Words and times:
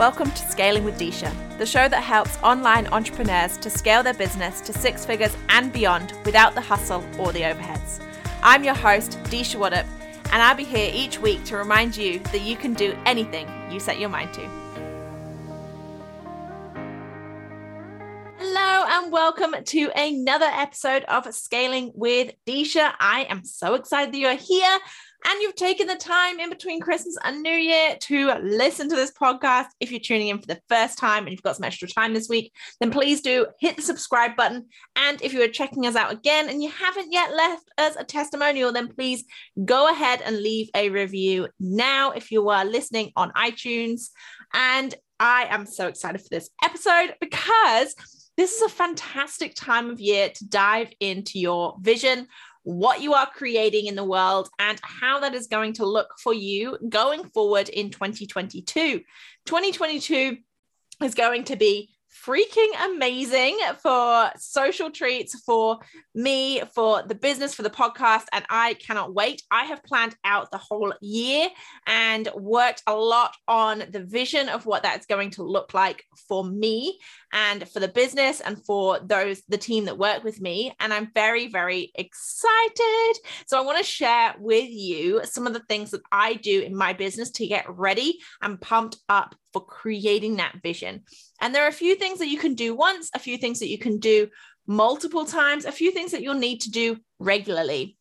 Welcome 0.00 0.30
to 0.30 0.50
Scaling 0.50 0.84
with 0.84 0.98
Disha, 0.98 1.30
the 1.58 1.66
show 1.66 1.86
that 1.86 2.02
helps 2.02 2.38
online 2.38 2.86
entrepreneurs 2.86 3.58
to 3.58 3.68
scale 3.68 4.02
their 4.02 4.14
business 4.14 4.62
to 4.62 4.72
six 4.72 5.04
figures 5.04 5.36
and 5.50 5.70
beyond 5.70 6.14
without 6.24 6.54
the 6.54 6.60
hustle 6.62 7.04
or 7.18 7.32
the 7.32 7.42
overheads. 7.42 8.02
I'm 8.42 8.64
your 8.64 8.72
host, 8.74 9.18
Disha 9.24 9.56
Waddup, 9.56 9.84
and 10.32 10.42
I'll 10.42 10.56
be 10.56 10.64
here 10.64 10.90
each 10.94 11.20
week 11.20 11.44
to 11.44 11.58
remind 11.58 11.98
you 11.98 12.18
that 12.32 12.40
you 12.40 12.56
can 12.56 12.72
do 12.72 12.96
anything 13.04 13.46
you 13.70 13.78
set 13.78 14.00
your 14.00 14.08
mind 14.08 14.32
to. 14.32 14.40
Hello, 18.38 18.86
and 18.88 19.12
welcome 19.12 19.54
to 19.62 19.90
another 19.94 20.48
episode 20.50 21.04
of 21.08 21.30
Scaling 21.34 21.92
with 21.94 22.32
Disha. 22.46 22.94
I 22.98 23.26
am 23.28 23.44
so 23.44 23.74
excited 23.74 24.14
that 24.14 24.18
you 24.18 24.28
are 24.28 24.34
here 24.34 24.78
and 25.24 25.40
you've 25.40 25.56
taken 25.56 25.86
the 25.86 25.96
time 25.96 26.40
in 26.40 26.48
between 26.48 26.80
Christmas 26.80 27.16
and 27.24 27.42
New 27.42 27.50
Year 27.50 27.96
to 28.00 28.32
listen 28.42 28.88
to 28.88 28.96
this 28.96 29.12
podcast. 29.12 29.66
If 29.78 29.90
you're 29.90 30.00
tuning 30.00 30.28
in 30.28 30.38
for 30.38 30.46
the 30.46 30.60
first 30.68 30.98
time 30.98 31.24
and 31.24 31.30
you've 31.30 31.42
got 31.42 31.56
some 31.56 31.64
extra 31.64 31.88
time 31.88 32.14
this 32.14 32.28
week, 32.28 32.52
then 32.80 32.90
please 32.90 33.20
do 33.20 33.46
hit 33.60 33.76
the 33.76 33.82
subscribe 33.82 34.36
button. 34.36 34.66
And 34.96 35.20
if 35.22 35.32
you 35.32 35.42
are 35.42 35.48
checking 35.48 35.86
us 35.86 35.96
out 35.96 36.12
again 36.12 36.48
and 36.48 36.62
you 36.62 36.70
haven't 36.70 37.12
yet 37.12 37.34
left 37.34 37.70
us 37.76 37.96
a 37.96 38.04
testimonial, 38.04 38.72
then 38.72 38.88
please 38.88 39.24
go 39.64 39.90
ahead 39.90 40.22
and 40.24 40.38
leave 40.38 40.70
a 40.74 40.88
review 40.88 41.48
now 41.58 42.12
if 42.12 42.30
you 42.30 42.48
are 42.48 42.64
listening 42.64 43.12
on 43.16 43.32
iTunes. 43.32 44.10
And 44.54 44.94
I 45.18 45.46
am 45.50 45.66
so 45.66 45.86
excited 45.86 46.20
for 46.22 46.28
this 46.30 46.48
episode 46.64 47.14
because 47.20 47.94
this 48.36 48.56
is 48.56 48.62
a 48.62 48.70
fantastic 48.70 49.54
time 49.54 49.90
of 49.90 50.00
year 50.00 50.30
to 50.30 50.48
dive 50.48 50.90
into 50.98 51.38
your 51.38 51.76
vision 51.80 52.26
what 52.62 53.00
you 53.00 53.14
are 53.14 53.26
creating 53.26 53.86
in 53.86 53.94
the 53.94 54.04
world 54.04 54.48
and 54.58 54.78
how 54.82 55.20
that 55.20 55.34
is 55.34 55.46
going 55.46 55.72
to 55.74 55.86
look 55.86 56.14
for 56.22 56.34
you 56.34 56.76
going 56.88 57.24
forward 57.24 57.68
in 57.68 57.90
2022. 57.90 59.00
2022 59.46 60.36
is 61.02 61.14
going 61.14 61.44
to 61.44 61.56
be 61.56 61.90
freaking 62.24 62.68
amazing 62.84 63.58
for 63.82 64.30
social 64.36 64.90
treats 64.90 65.40
for 65.40 65.78
me, 66.14 66.60
for 66.74 67.02
the 67.02 67.14
business, 67.14 67.54
for 67.54 67.62
the 67.62 67.70
podcast. 67.70 68.24
And 68.32 68.44
I 68.50 68.74
cannot 68.74 69.14
wait. 69.14 69.42
I 69.50 69.64
have 69.64 69.82
planned 69.84 70.16
out 70.24 70.50
the 70.50 70.58
whole 70.58 70.92
year 71.00 71.48
and 71.86 72.28
worked 72.34 72.82
a 72.86 72.94
lot 72.94 73.34
on 73.48 73.84
the 73.90 74.04
vision 74.04 74.48
of 74.48 74.66
what 74.66 74.82
that's 74.82 75.06
going 75.06 75.30
to 75.32 75.44
look 75.44 75.72
like 75.72 76.04
for 76.28 76.44
me 76.44 76.98
and 77.32 77.68
for 77.68 77.80
the 77.80 77.88
business 77.88 78.40
and 78.40 78.64
for 78.64 78.98
those, 79.00 79.42
the 79.48 79.58
team 79.58 79.84
that 79.84 79.98
work 79.98 80.24
with 80.24 80.40
me. 80.40 80.74
And 80.80 80.92
I'm 80.92 81.10
very, 81.14 81.48
very 81.48 81.92
excited. 81.94 83.14
So 83.46 83.58
I 83.58 83.64
want 83.64 83.78
to 83.78 83.84
share 83.84 84.34
with 84.38 84.68
you 84.68 85.22
some 85.24 85.46
of 85.46 85.52
the 85.52 85.62
things 85.68 85.90
that 85.92 86.02
I 86.10 86.34
do 86.34 86.60
in 86.60 86.76
my 86.76 86.92
business 86.92 87.30
to 87.32 87.46
get 87.46 87.66
ready 87.68 88.18
and 88.42 88.60
pumped 88.60 88.96
up 89.08 89.34
for 89.52 89.64
creating 89.64 90.36
that 90.36 90.60
vision. 90.62 91.04
And 91.40 91.54
there 91.54 91.64
are 91.64 91.68
a 91.68 91.72
few 91.72 91.94
things 91.96 92.18
that 92.18 92.28
you 92.28 92.38
can 92.38 92.54
do 92.54 92.74
once, 92.74 93.10
a 93.14 93.18
few 93.18 93.36
things 93.36 93.60
that 93.60 93.68
you 93.68 93.78
can 93.78 93.98
do 93.98 94.28
multiple 94.66 95.24
times, 95.24 95.64
a 95.64 95.72
few 95.72 95.90
things 95.90 96.12
that 96.12 96.22
you'll 96.22 96.34
need 96.34 96.60
to 96.62 96.70
do 96.70 96.96
regularly. 97.18 97.96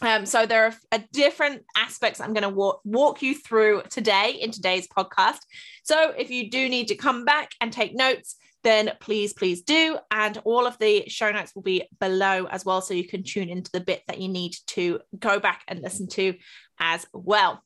Um, 0.00 0.26
so 0.26 0.46
there 0.46 0.66
are 0.66 0.74
a 0.92 1.02
different 1.12 1.64
aspects 1.76 2.20
I'm 2.20 2.32
going 2.32 2.42
to 2.44 2.48
walk, 2.48 2.80
walk 2.84 3.20
you 3.20 3.34
through 3.34 3.82
today 3.90 4.38
in 4.40 4.52
today's 4.52 4.86
podcast. 4.86 5.40
So 5.82 6.12
if 6.16 6.30
you 6.30 6.50
do 6.50 6.68
need 6.68 6.88
to 6.88 6.94
come 6.94 7.24
back 7.24 7.50
and 7.60 7.72
take 7.72 7.96
notes, 7.96 8.36
then 8.64 8.92
please, 9.00 9.32
please 9.32 9.62
do. 9.62 9.98
And 10.10 10.38
all 10.44 10.66
of 10.66 10.78
the 10.78 11.04
show 11.08 11.30
notes 11.30 11.54
will 11.54 11.62
be 11.62 11.84
below 12.00 12.46
as 12.46 12.64
well. 12.64 12.80
So 12.80 12.94
you 12.94 13.06
can 13.06 13.22
tune 13.22 13.48
into 13.48 13.70
the 13.70 13.80
bit 13.80 14.02
that 14.08 14.20
you 14.20 14.28
need 14.28 14.54
to 14.68 15.00
go 15.18 15.38
back 15.38 15.62
and 15.68 15.80
listen 15.80 16.08
to 16.08 16.34
as 16.78 17.06
well. 17.12 17.62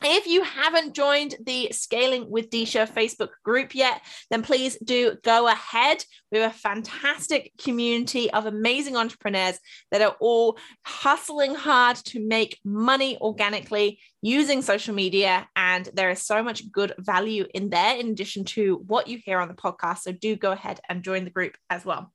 If 0.00 0.26
you 0.26 0.42
haven't 0.42 0.94
joined 0.94 1.36
the 1.44 1.68
Scaling 1.72 2.30
with 2.30 2.50
Disha 2.50 2.88
Facebook 2.88 3.30
group 3.44 3.74
yet, 3.74 4.00
then 4.30 4.42
please 4.42 4.76
do 4.82 5.16
go 5.22 5.48
ahead. 5.48 6.04
We 6.30 6.38
have 6.38 6.50
a 6.50 6.54
fantastic 6.54 7.52
community 7.58 8.30
of 8.30 8.46
amazing 8.46 8.96
entrepreneurs 8.96 9.58
that 9.90 10.02
are 10.02 10.16
all 10.20 10.58
hustling 10.84 11.54
hard 11.54 11.96
to 11.96 12.26
make 12.26 12.58
money 12.64 13.18
organically 13.20 14.00
using 14.22 14.62
social 14.62 14.94
media. 14.94 15.48
And 15.56 15.88
there 15.94 16.10
is 16.10 16.22
so 16.22 16.42
much 16.42 16.70
good 16.70 16.94
value 16.98 17.46
in 17.54 17.70
there, 17.70 17.96
in 17.96 18.08
addition 18.08 18.44
to 18.44 18.82
what 18.86 19.08
you 19.08 19.18
hear 19.24 19.38
on 19.38 19.48
the 19.48 19.54
podcast. 19.54 19.98
So 19.98 20.12
do 20.12 20.36
go 20.36 20.52
ahead 20.52 20.80
and 20.88 21.02
join 21.02 21.24
the 21.24 21.30
group 21.30 21.56
as 21.70 21.84
well. 21.84 22.12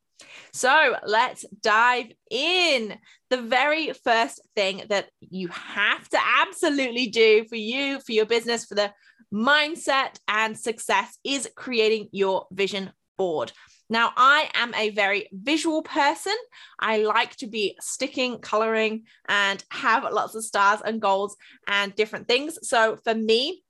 So 0.53 0.95
let's 1.05 1.45
dive 1.61 2.11
in. 2.29 2.97
The 3.29 3.41
very 3.41 3.91
first 3.93 4.41
thing 4.55 4.83
that 4.89 5.09
you 5.19 5.49
have 5.49 6.07
to 6.09 6.17
absolutely 6.41 7.07
do 7.07 7.45
for 7.47 7.57
you, 7.57 7.99
for 7.99 8.13
your 8.13 8.25
business, 8.25 8.65
for 8.65 8.75
the 8.75 8.93
mindset 9.33 10.17
and 10.27 10.57
success 10.57 11.17
is 11.23 11.49
creating 11.55 12.07
your 12.11 12.47
vision 12.51 12.91
board. 13.17 13.51
Now, 13.89 14.11
I 14.17 14.49
am 14.53 14.73
a 14.75 14.89
very 14.89 15.29
visual 15.31 15.81
person. 15.81 16.35
I 16.79 16.97
like 17.03 17.35
to 17.37 17.47
be 17.47 17.77
sticking, 17.79 18.39
coloring, 18.39 19.03
and 19.27 19.63
have 19.71 20.03
lots 20.03 20.35
of 20.35 20.43
stars 20.43 20.81
and 20.83 21.01
goals 21.01 21.35
and 21.67 21.95
different 21.95 22.27
things. 22.27 22.57
So, 22.67 22.97
for 23.03 23.15
me, 23.15 23.63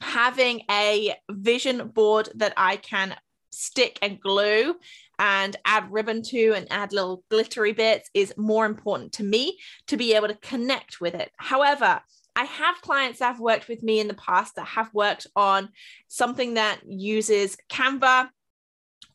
having 0.00 0.62
a 0.70 1.14
vision 1.30 1.88
board 1.88 2.30
that 2.36 2.54
I 2.56 2.76
can 2.76 3.14
stick 3.50 3.98
and 4.02 4.20
glue 4.20 4.74
and 5.18 5.56
add 5.64 5.92
ribbon 5.92 6.22
to 6.22 6.52
and 6.54 6.66
add 6.70 6.92
little 6.92 7.24
glittery 7.30 7.72
bits 7.72 8.08
is 8.14 8.32
more 8.36 8.64
important 8.66 9.12
to 9.12 9.22
me 9.22 9.58
to 9.86 9.96
be 9.96 10.14
able 10.14 10.28
to 10.28 10.34
connect 10.36 11.00
with 11.00 11.14
it. 11.14 11.30
However, 11.36 12.00
I 12.36 12.44
have 12.44 12.80
clients 12.80 13.18
that 13.18 13.26
have 13.26 13.40
worked 13.40 13.68
with 13.68 13.82
me 13.82 14.00
in 14.00 14.08
the 14.08 14.14
past 14.14 14.54
that 14.56 14.66
have 14.66 14.92
worked 14.94 15.26
on 15.36 15.68
something 16.08 16.54
that 16.54 16.80
uses 16.86 17.56
Canva 17.68 18.30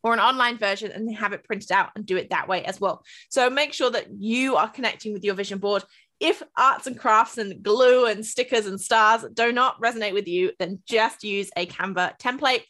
or 0.03 0.13
an 0.13 0.19
online 0.19 0.59
version 0.59 0.91
and 0.91 1.07
they 1.07 1.13
have 1.13 1.33
it 1.33 1.43
printed 1.43 1.71
out 1.71 1.89
and 1.95 2.05
do 2.05 2.17
it 2.17 2.29
that 2.29 2.47
way 2.47 2.63
as 2.65 2.79
well. 2.79 3.03
So 3.29 3.49
make 3.49 3.73
sure 3.73 3.89
that 3.89 4.07
you 4.19 4.55
are 4.57 4.69
connecting 4.69 5.13
with 5.13 5.23
your 5.23 5.33
vision 5.33 5.57
board. 5.57 5.83
If 6.19 6.43
arts 6.55 6.85
and 6.85 6.99
crafts 6.99 7.39
and 7.39 7.63
glue 7.63 8.05
and 8.05 8.23
stickers 8.23 8.67
and 8.67 8.79
stars 8.79 9.25
do 9.33 9.51
not 9.51 9.81
resonate 9.81 10.13
with 10.13 10.27
you, 10.27 10.51
then 10.59 10.79
just 10.85 11.23
use 11.23 11.49
a 11.57 11.65
Canva 11.65 12.19
template 12.19 12.63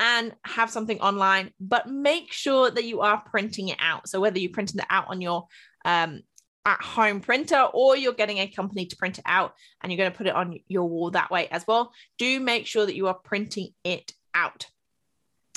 and 0.00 0.34
have 0.44 0.70
something 0.70 0.98
online, 1.00 1.50
but 1.60 1.88
make 1.88 2.32
sure 2.32 2.70
that 2.70 2.84
you 2.84 3.02
are 3.02 3.22
printing 3.26 3.68
it 3.68 3.76
out. 3.80 4.08
So 4.08 4.18
whether 4.18 4.38
you're 4.38 4.50
printing 4.50 4.80
it 4.80 4.86
out 4.88 5.04
on 5.08 5.20
your 5.20 5.46
um, 5.84 6.22
at 6.64 6.80
home 6.82 7.20
printer 7.20 7.68
or 7.74 7.96
you're 7.96 8.14
getting 8.14 8.38
a 8.38 8.48
company 8.48 8.86
to 8.86 8.96
print 8.96 9.18
it 9.18 9.24
out 9.26 9.52
and 9.80 9.92
you're 9.92 9.98
going 9.98 10.10
to 10.10 10.16
put 10.16 10.26
it 10.26 10.34
on 10.34 10.58
your 10.68 10.88
wall 10.88 11.10
that 11.10 11.30
way 11.30 11.48
as 11.48 11.66
well, 11.66 11.92
do 12.18 12.40
make 12.40 12.66
sure 12.66 12.86
that 12.86 12.96
you 12.96 13.08
are 13.08 13.14
printing 13.14 13.68
it 13.84 14.12
out. 14.34 14.66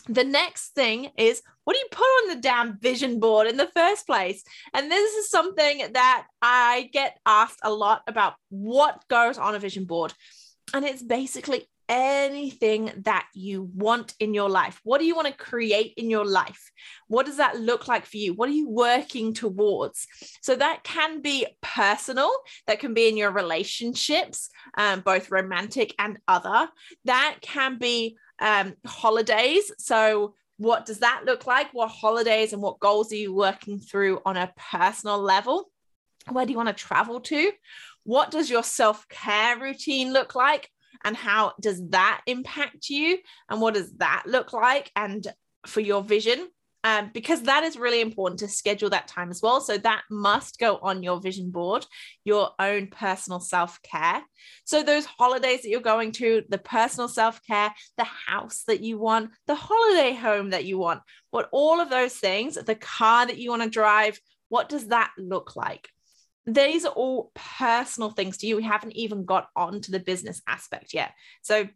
The 0.07 0.25
next 0.25 0.75
thing 0.75 1.09
is 1.17 1.41
what 1.63 1.73
do 1.73 1.79
you 1.79 1.87
put 1.89 2.03
on 2.03 2.35
the 2.35 2.41
damn 2.41 2.77
vision 2.77 3.21
board 3.21 3.47
in 3.47 3.55
the 3.55 3.71
first 3.73 4.05
place? 4.05 4.43
And 4.73 4.91
this 4.91 5.13
is 5.13 5.29
something 5.29 5.93
that 5.93 6.25
I 6.41 6.89
get 6.91 7.17
asked 7.25 7.59
a 7.63 7.71
lot 7.71 8.01
about 8.07 8.33
what 8.49 9.07
goes 9.07 9.37
on 9.37 9.55
a 9.55 9.59
vision 9.59 9.85
board. 9.85 10.13
And 10.73 10.83
it's 10.83 11.01
basically 11.01 11.69
anything 11.93 12.91
that 13.03 13.27
you 13.35 13.69
want 13.75 14.15
in 14.19 14.33
your 14.33 14.49
life. 14.49 14.81
What 14.83 14.97
do 14.97 15.05
you 15.05 15.13
want 15.15 15.27
to 15.27 15.33
create 15.33 15.93
in 15.95 16.09
your 16.09 16.25
life? 16.25 16.71
What 17.07 17.27
does 17.27 17.37
that 17.37 17.59
look 17.59 17.87
like 17.87 18.07
for 18.07 18.17
you? 18.17 18.33
What 18.33 18.49
are 18.49 18.53
you 18.53 18.67
working 18.67 19.31
towards? 19.31 20.07
So 20.41 20.55
that 20.55 20.83
can 20.83 21.21
be 21.21 21.45
personal, 21.61 22.31
that 22.65 22.79
can 22.79 22.95
be 22.95 23.07
in 23.07 23.15
your 23.15 23.31
relationships, 23.31 24.49
um, 24.75 25.01
both 25.01 25.29
romantic 25.29 25.93
and 25.99 26.17
other. 26.27 26.67
That 27.05 27.37
can 27.41 27.77
be 27.77 28.17
um, 28.39 28.73
holidays. 28.87 29.71
So 29.77 30.33
what 30.57 30.87
does 30.87 30.99
that 30.99 31.25
look 31.25 31.45
like? 31.45 31.73
What 31.73 31.89
holidays 31.89 32.53
and 32.53 32.61
what 32.61 32.79
goals 32.79 33.11
are 33.11 33.17
you 33.17 33.35
working 33.35 33.79
through 33.79 34.19
on 34.25 34.35
a 34.35 34.51
personal 34.71 35.19
level? 35.19 35.69
Where 36.31 36.45
do 36.45 36.51
you 36.51 36.57
want 36.57 36.75
to 36.75 36.83
travel 36.83 37.19
to? 37.21 37.51
What 38.03 38.31
does 38.31 38.49
your 38.49 38.63
self 38.63 39.07
care 39.09 39.59
routine 39.59 40.11
look 40.11 40.33
like? 40.33 40.71
And 41.03 41.15
how 41.15 41.53
does 41.59 41.81
that 41.89 42.21
impact 42.25 42.89
you 42.89 43.17
and 43.49 43.61
what 43.61 43.73
does 43.73 43.91
that 43.93 44.23
look 44.25 44.53
like 44.53 44.91
and 44.95 45.27
for 45.65 45.81
your 45.81 46.01
vision 46.01 46.47
um, 46.85 47.11
because 47.13 47.43
that 47.43 47.63
is 47.63 47.77
really 47.77 48.01
important 48.01 48.39
to 48.39 48.49
schedule 48.49 48.89
that 48.89 49.07
time 49.07 49.29
as 49.29 49.41
well. 49.41 49.61
So 49.61 49.77
that 49.77 50.03
must 50.11 50.59
go 50.59 50.79
on 50.81 51.01
your 51.01 51.21
vision 51.21 51.49
board, 51.49 51.85
your 52.25 52.49
own 52.59 52.87
personal 52.87 53.39
self 53.39 53.81
care. 53.83 54.21
So 54.65 54.83
those 54.83 55.05
holidays 55.05 55.61
that 55.61 55.69
you're 55.69 55.79
going 55.79 56.11
to, 56.13 56.43
the 56.49 56.57
personal 56.57 57.07
self 57.07 57.39
care, 57.47 57.73
the 57.97 58.03
house 58.27 58.63
that 58.67 58.81
you 58.81 58.97
want, 58.99 59.31
the 59.47 59.55
holiday 59.55 60.13
home 60.13 60.49
that 60.49 60.65
you 60.65 60.77
want, 60.77 61.01
what 61.31 61.47
all 61.53 61.79
of 61.79 61.89
those 61.89 62.15
things, 62.15 62.55
the 62.55 62.75
car 62.75 63.25
that 63.25 63.37
you 63.37 63.49
want 63.49 63.63
to 63.63 63.69
drive, 63.69 64.19
what 64.49 64.67
does 64.67 64.87
that 64.87 65.11
look 65.17 65.55
like? 65.55 65.87
These 66.45 66.85
are 66.85 66.91
all 66.91 67.31
personal 67.33 68.11
things 68.11 68.37
to 68.37 68.47
you. 68.47 68.55
We 68.55 68.63
haven't 68.63 68.95
even 68.95 69.25
got 69.25 69.47
on 69.55 69.81
to 69.81 69.91
the 69.91 69.99
business 69.99 70.41
aspect 70.47 70.93
yet. 70.93 71.11
So 71.41 71.67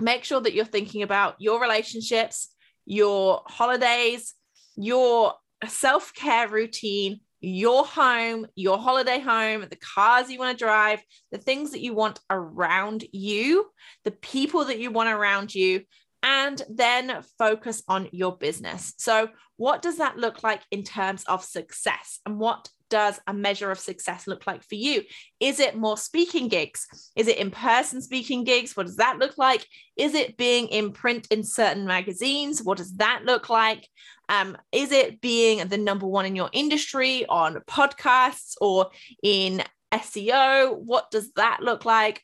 make 0.00 0.24
sure 0.24 0.40
that 0.40 0.52
you're 0.52 0.64
thinking 0.64 1.02
about 1.02 1.36
your 1.38 1.60
relationships, 1.60 2.48
your 2.84 3.42
holidays, 3.46 4.34
your 4.76 5.34
self 5.66 6.12
care 6.14 6.48
routine, 6.48 7.20
your 7.40 7.84
home, 7.84 8.46
your 8.54 8.78
holiday 8.78 9.20
home, 9.20 9.66
the 9.68 9.76
cars 9.76 10.30
you 10.30 10.38
want 10.38 10.56
to 10.56 10.64
drive, 10.64 11.02
the 11.30 11.38
things 11.38 11.72
that 11.72 11.80
you 11.80 11.94
want 11.94 12.20
around 12.30 13.04
you, 13.12 13.66
the 14.04 14.10
people 14.10 14.64
that 14.66 14.78
you 14.78 14.90
want 14.90 15.08
around 15.08 15.54
you, 15.54 15.82
and 16.22 16.62
then 16.70 17.22
focus 17.38 17.82
on 17.86 18.08
your 18.12 18.36
business. 18.36 18.94
So, 18.96 19.28
what 19.56 19.82
does 19.82 19.98
that 19.98 20.16
look 20.16 20.42
like 20.42 20.62
in 20.70 20.82
terms 20.82 21.22
of 21.24 21.44
success? 21.44 22.20
And 22.26 22.38
what 22.38 22.68
does 22.94 23.18
a 23.26 23.34
measure 23.34 23.72
of 23.72 23.80
success 23.80 24.28
look 24.28 24.46
like 24.46 24.62
for 24.62 24.76
you? 24.76 25.02
Is 25.40 25.58
it 25.58 25.74
more 25.76 25.96
speaking 25.96 26.46
gigs? 26.46 26.86
Is 27.16 27.26
it 27.26 27.38
in 27.38 27.50
person 27.50 28.00
speaking 28.00 28.44
gigs? 28.44 28.76
What 28.76 28.86
does 28.86 28.98
that 28.98 29.18
look 29.18 29.36
like? 29.36 29.66
Is 29.96 30.14
it 30.14 30.36
being 30.36 30.68
in 30.68 30.92
print 30.92 31.26
in 31.32 31.42
certain 31.42 31.86
magazines? 31.86 32.62
What 32.62 32.78
does 32.78 32.94
that 32.98 33.22
look 33.24 33.50
like? 33.50 33.88
Um, 34.28 34.56
is 34.70 34.92
it 34.92 35.20
being 35.20 35.66
the 35.66 35.76
number 35.76 36.06
one 36.06 36.24
in 36.24 36.36
your 36.36 36.50
industry 36.52 37.26
on 37.26 37.56
podcasts 37.68 38.54
or 38.60 38.90
in 39.24 39.64
SEO? 39.92 40.78
What 40.78 41.10
does 41.10 41.32
that 41.32 41.62
look 41.62 41.84
like? 41.84 42.22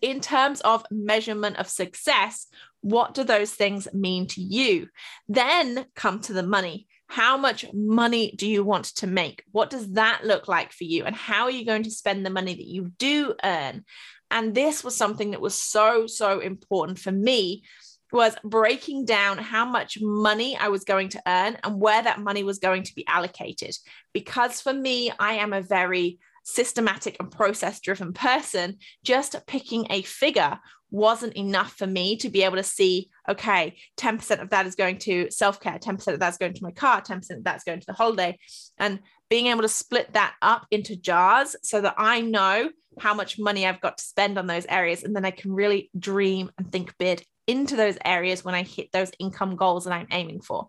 In 0.00 0.20
terms 0.20 0.60
of 0.60 0.86
measurement 0.92 1.56
of 1.56 1.66
success, 1.68 2.46
what 2.80 3.12
do 3.12 3.24
those 3.24 3.52
things 3.52 3.88
mean 3.92 4.28
to 4.28 4.40
you? 4.40 4.86
Then 5.28 5.86
come 5.96 6.20
to 6.20 6.32
the 6.32 6.44
money. 6.44 6.86
How 7.08 7.36
much 7.36 7.64
money 7.72 8.34
do 8.36 8.46
you 8.46 8.62
want 8.62 8.86
to 8.96 9.06
make? 9.06 9.42
What 9.50 9.70
does 9.70 9.92
that 9.92 10.24
look 10.24 10.46
like 10.46 10.72
for 10.72 10.84
you? 10.84 11.04
And 11.04 11.16
how 11.16 11.44
are 11.44 11.50
you 11.50 11.64
going 11.64 11.82
to 11.84 11.90
spend 11.90 12.24
the 12.24 12.30
money 12.30 12.54
that 12.54 12.66
you 12.66 12.92
do 12.98 13.34
earn? 13.42 13.84
And 14.30 14.54
this 14.54 14.84
was 14.84 14.94
something 14.94 15.30
that 15.30 15.40
was 15.40 15.54
so, 15.54 16.06
so 16.06 16.40
important 16.40 16.98
for 16.98 17.12
me 17.12 17.64
was 18.12 18.34
breaking 18.44 19.04
down 19.04 19.38
how 19.38 19.64
much 19.64 19.98
money 20.00 20.56
I 20.56 20.68
was 20.68 20.84
going 20.84 21.10
to 21.10 21.22
earn 21.26 21.58
and 21.62 21.80
where 21.80 22.02
that 22.02 22.20
money 22.20 22.42
was 22.42 22.58
going 22.58 22.82
to 22.84 22.94
be 22.94 23.06
allocated. 23.06 23.76
Because 24.12 24.60
for 24.60 24.72
me, 24.72 25.12
I 25.18 25.34
am 25.34 25.52
a 25.52 25.60
very 25.60 26.18
systematic 26.48 27.16
and 27.20 27.30
process 27.30 27.80
driven 27.80 28.12
person, 28.12 28.78
just 29.04 29.36
picking 29.46 29.86
a 29.90 30.02
figure 30.02 30.58
wasn't 30.90 31.36
enough 31.36 31.74
for 31.74 31.86
me 31.86 32.16
to 32.16 32.30
be 32.30 32.42
able 32.42 32.56
to 32.56 32.62
see 32.62 33.10
okay 33.28 33.76
10% 33.98 34.40
of 34.40 34.48
that 34.48 34.66
is 34.66 34.74
going 34.74 34.96
to 34.96 35.30
self-care 35.30 35.78
10% 35.78 36.14
of 36.14 36.18
that's 36.18 36.38
going 36.38 36.54
to 36.54 36.64
my 36.64 36.70
car 36.70 37.02
10% 37.02 37.30
of 37.30 37.44
that's 37.44 37.64
going 37.64 37.78
to 37.78 37.86
the 37.86 37.92
holiday. 37.92 38.38
And 38.78 39.00
being 39.28 39.48
able 39.48 39.60
to 39.60 39.68
split 39.68 40.14
that 40.14 40.34
up 40.40 40.66
into 40.70 40.96
jars 40.96 41.54
so 41.62 41.82
that 41.82 41.94
i 41.98 42.22
know 42.22 42.70
how 42.98 43.12
much 43.12 43.38
money 43.38 43.66
i've 43.66 43.82
got 43.82 43.98
to 43.98 44.04
spend 44.04 44.38
on 44.38 44.46
those 44.46 44.64
areas 44.66 45.04
and 45.04 45.14
then 45.14 45.26
i 45.26 45.30
can 45.30 45.52
really 45.52 45.90
dream 45.98 46.50
and 46.56 46.72
think 46.72 46.96
big 46.96 47.22
into 47.46 47.76
those 47.76 47.98
areas 48.02 48.42
when 48.42 48.54
i 48.54 48.62
hit 48.62 48.90
those 48.90 49.12
income 49.18 49.56
goals 49.56 49.84
that 49.84 49.92
i'm 49.92 50.08
aiming 50.10 50.40
for. 50.40 50.68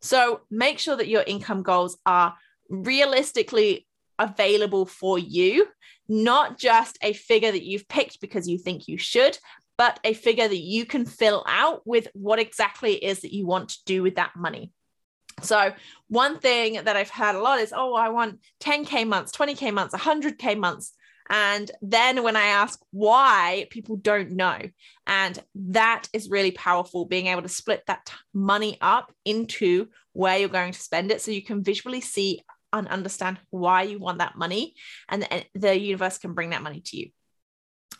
So 0.00 0.42
make 0.50 0.78
sure 0.78 0.96
that 0.96 1.08
your 1.08 1.24
income 1.26 1.64
goals 1.64 1.98
are 2.06 2.36
realistically 2.68 3.87
available 4.18 4.86
for 4.86 5.18
you, 5.18 5.66
not 6.08 6.58
just 6.58 6.98
a 7.02 7.12
figure 7.12 7.52
that 7.52 7.64
you've 7.64 7.88
picked 7.88 8.20
because 8.20 8.48
you 8.48 8.58
think 8.58 8.88
you 8.88 8.98
should, 8.98 9.38
but 9.76 10.00
a 10.04 10.12
figure 10.12 10.48
that 10.48 10.58
you 10.58 10.84
can 10.84 11.06
fill 11.06 11.44
out 11.46 11.82
with 11.86 12.08
what 12.12 12.38
exactly 12.38 12.94
it 12.94 13.02
is 13.02 13.20
that 13.20 13.32
you 13.32 13.46
want 13.46 13.70
to 13.70 13.84
do 13.86 14.02
with 14.02 14.16
that 14.16 14.32
money. 14.36 14.72
So, 15.42 15.72
one 16.08 16.40
thing 16.40 16.82
that 16.84 16.96
I've 16.96 17.10
heard 17.10 17.36
a 17.36 17.40
lot 17.40 17.60
is, 17.60 17.72
oh, 17.74 17.94
I 17.94 18.08
want 18.08 18.40
10K 18.60 19.06
months, 19.06 19.30
20K 19.32 19.72
months, 19.72 19.94
100K 19.94 20.58
months. 20.58 20.92
And 21.30 21.70
then 21.82 22.22
when 22.22 22.36
I 22.36 22.46
ask 22.46 22.80
why, 22.90 23.66
people 23.70 23.96
don't 23.96 24.32
know. 24.32 24.58
And 25.06 25.38
that 25.54 26.08
is 26.12 26.30
really 26.30 26.52
powerful, 26.52 27.04
being 27.04 27.26
able 27.26 27.42
to 27.42 27.48
split 27.48 27.82
that 27.86 28.10
money 28.32 28.78
up 28.80 29.12
into 29.24 29.88
where 30.12 30.38
you're 30.38 30.48
going 30.48 30.72
to 30.72 30.80
spend 30.80 31.10
it 31.10 31.20
so 31.20 31.30
you 31.30 31.42
can 31.42 31.62
visually 31.62 32.00
see 32.00 32.42
and 32.72 32.88
understand 32.88 33.38
why 33.50 33.82
you 33.82 33.98
want 33.98 34.18
that 34.18 34.36
money, 34.36 34.74
and 35.08 35.22
the, 35.22 35.44
the 35.54 35.78
universe 35.78 36.18
can 36.18 36.34
bring 36.34 36.50
that 36.50 36.62
money 36.62 36.80
to 36.86 36.96
you. 36.96 37.10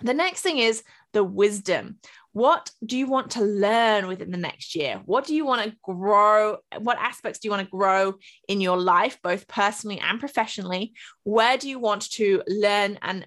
The 0.00 0.14
next 0.14 0.42
thing 0.42 0.58
is 0.58 0.82
the 1.12 1.24
wisdom. 1.24 1.98
What 2.32 2.70
do 2.84 2.96
you 2.96 3.08
want 3.08 3.32
to 3.32 3.42
learn 3.42 4.06
within 4.06 4.30
the 4.30 4.38
next 4.38 4.76
year? 4.76 5.00
What 5.04 5.26
do 5.26 5.34
you 5.34 5.44
want 5.44 5.64
to 5.64 5.76
grow? 5.82 6.58
What 6.78 6.98
aspects 6.98 7.40
do 7.40 7.48
you 7.48 7.50
want 7.50 7.64
to 7.64 7.70
grow 7.70 8.14
in 8.48 8.60
your 8.60 8.76
life, 8.76 9.18
both 9.22 9.48
personally 9.48 9.98
and 9.98 10.20
professionally? 10.20 10.92
Where 11.24 11.56
do 11.56 11.68
you 11.68 11.80
want 11.80 12.10
to 12.12 12.42
learn 12.46 12.98
and 13.02 13.26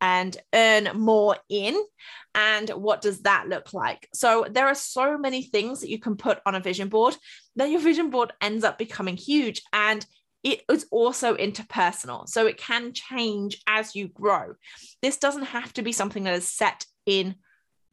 and 0.00 0.36
earn 0.54 0.90
more 0.94 1.36
in 1.48 1.74
and 2.34 2.68
what 2.70 3.00
does 3.00 3.22
that 3.22 3.48
look 3.48 3.72
like 3.72 4.06
so 4.12 4.44
there 4.50 4.66
are 4.66 4.74
so 4.74 5.16
many 5.16 5.42
things 5.42 5.80
that 5.80 5.88
you 5.88 5.98
can 5.98 6.16
put 6.16 6.38
on 6.44 6.54
a 6.54 6.60
vision 6.60 6.88
board 6.88 7.16
that 7.56 7.70
your 7.70 7.80
vision 7.80 8.10
board 8.10 8.30
ends 8.42 8.62
up 8.62 8.76
becoming 8.76 9.16
huge 9.16 9.62
and 9.72 10.04
it 10.46 10.62
is 10.70 10.86
also 10.92 11.34
interpersonal. 11.34 12.28
So 12.28 12.46
it 12.46 12.56
can 12.56 12.92
change 12.92 13.60
as 13.66 13.96
you 13.96 14.06
grow. 14.06 14.54
This 15.02 15.16
doesn't 15.16 15.46
have 15.46 15.72
to 15.72 15.82
be 15.82 15.90
something 15.90 16.22
that 16.22 16.34
is 16.34 16.46
set 16.46 16.86
in 17.04 17.34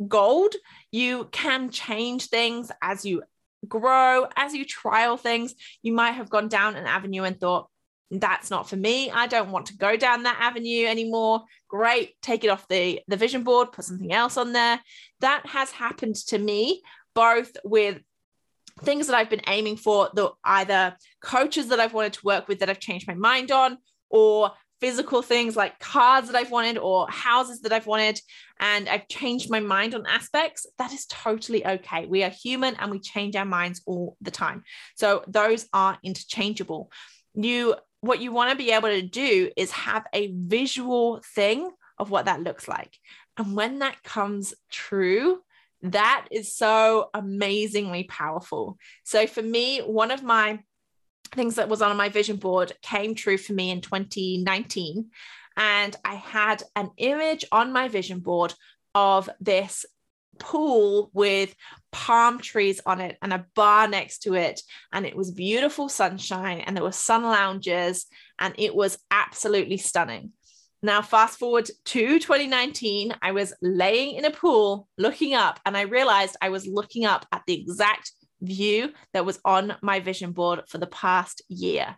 gold. 0.07 0.53
You 0.91 1.29
can 1.31 1.71
change 1.71 2.27
things 2.27 2.71
as 2.79 3.05
you 3.05 3.23
grow, 3.67 4.27
as 4.35 4.53
you 4.53 4.65
trial 4.65 5.17
things. 5.17 5.55
You 5.81 5.93
might 5.93 6.11
have 6.11 6.29
gone 6.29 6.47
down 6.47 6.75
an 6.75 6.85
avenue 6.85 7.23
and 7.23 7.39
thought, 7.39 7.71
that's 8.11 8.51
not 8.51 8.69
for 8.69 8.75
me. 8.75 9.09
I 9.09 9.25
don't 9.25 9.49
want 9.49 9.65
to 9.67 9.77
go 9.77 9.97
down 9.97 10.21
that 10.21 10.37
avenue 10.39 10.85
anymore. 10.85 11.41
Great, 11.67 12.21
take 12.21 12.43
it 12.43 12.49
off 12.49 12.67
the, 12.67 12.99
the 13.07 13.17
vision 13.17 13.41
board, 13.41 13.71
put 13.71 13.85
something 13.85 14.13
else 14.13 14.37
on 14.37 14.53
there. 14.53 14.79
That 15.21 15.43
has 15.47 15.71
happened 15.71 16.17
to 16.27 16.37
me 16.37 16.83
both 17.15 17.57
with 17.63 17.99
things 18.81 19.07
that 19.07 19.15
I've 19.15 19.29
been 19.29 19.41
aiming 19.47 19.77
for, 19.77 20.09
the 20.13 20.31
either 20.43 20.97
coaches 21.23 21.67
that 21.69 21.79
I've 21.79 21.93
wanted 21.93 22.13
to 22.13 22.25
work 22.25 22.47
with 22.47 22.59
that 22.59 22.69
I've 22.69 22.79
changed 22.79 23.07
my 23.07 23.13
mind 23.13 23.51
on, 23.51 23.77
or 24.09 24.51
physical 24.81 25.21
things 25.21 25.55
like 25.55 25.79
cars 25.79 26.27
that 26.27 26.35
I've 26.35 26.51
wanted 26.51 26.77
or 26.77 27.07
houses 27.09 27.61
that 27.61 27.71
I've 27.71 27.87
wanted, 27.87 28.19
and 28.59 28.89
I've 28.89 29.07
changed 29.07 29.49
my 29.49 29.61
mind 29.61 29.95
on 29.95 30.05
aspects, 30.05 30.65
that 30.77 30.91
is 30.91 31.05
totally 31.05 31.65
okay. 31.65 32.05
We 32.05 32.21
are 32.23 32.29
human 32.29 32.75
and 32.75 32.91
we 32.91 32.99
change 32.99 33.37
our 33.37 33.45
minds 33.45 33.81
all 33.85 34.17
the 34.19 34.31
time. 34.31 34.63
So 34.95 35.23
those 35.27 35.67
are 35.71 35.97
interchangeable. 36.03 36.91
You 37.33 37.75
what 38.01 38.19
you 38.19 38.33
want 38.33 38.51
to 38.51 38.57
be 38.57 38.71
able 38.71 38.89
to 38.89 39.01
do 39.01 39.49
is 39.55 39.71
have 39.71 40.03
a 40.13 40.33
visual 40.35 41.21
thing 41.33 41.71
of 41.97 42.09
what 42.09 42.25
that 42.25 42.43
looks 42.43 42.67
like. 42.67 42.97
And 43.37 43.55
when 43.55 43.79
that 43.79 44.03
comes 44.03 44.53
true, 44.69 45.39
that 45.83 46.27
is 46.31 46.55
so 46.55 47.09
amazingly 47.13 48.05
powerful. 48.05 48.77
So 49.03 49.27
for 49.27 49.41
me, 49.41 49.79
one 49.79 50.11
of 50.11 50.23
my 50.23 50.59
things 51.33 51.55
that 51.55 51.69
was 51.69 51.81
on 51.81 51.95
my 51.97 52.09
vision 52.09 52.37
board 52.37 52.71
came 52.81 53.15
true 53.15 53.37
for 53.37 53.53
me 53.53 53.69
in 53.69 53.81
2019. 53.81 55.09
And 55.57 55.95
I 56.03 56.15
had 56.15 56.63
an 56.75 56.91
image 56.97 57.45
on 57.51 57.73
my 57.73 57.89
vision 57.89 58.19
board 58.19 58.53
of 58.95 59.29
this 59.39 59.85
pool 60.39 61.11
with 61.13 61.53
palm 61.91 62.39
trees 62.39 62.81
on 62.85 63.01
it 63.01 63.17
and 63.21 63.33
a 63.33 63.45
bar 63.55 63.87
next 63.87 64.19
to 64.19 64.35
it. 64.35 64.61
And 64.91 65.05
it 65.05 65.15
was 65.15 65.31
beautiful 65.31 65.89
sunshine 65.89 66.61
and 66.61 66.75
there 66.75 66.83
were 66.83 66.91
sun 66.91 67.23
lounges 67.23 68.05
and 68.39 68.53
it 68.57 68.73
was 68.73 68.97
absolutely 69.11 69.77
stunning. 69.77 70.31
Now, 70.85 71.01
fast 71.01 71.39
forward 71.39 71.69
to 71.85 72.19
2019, 72.19 73.15
I 73.21 73.31
was 73.31 73.53
laying 73.61 74.15
in 74.15 74.25
a 74.25 74.31
pool 74.31 74.89
looking 74.97 75.33
up, 75.33 75.61
and 75.65 75.77
I 75.77 75.83
realized 75.83 76.35
I 76.41 76.49
was 76.49 76.67
looking 76.67 77.05
up 77.05 77.25
at 77.31 77.43
the 77.47 77.53
exact 77.53 78.11
view 78.41 78.91
that 79.13 79.25
was 79.25 79.39
on 79.45 79.77
my 79.81 80.01
vision 80.01 80.33
board 80.33 80.63
for 80.67 80.79
the 80.79 80.87
past 80.87 81.41
year. 81.47 81.95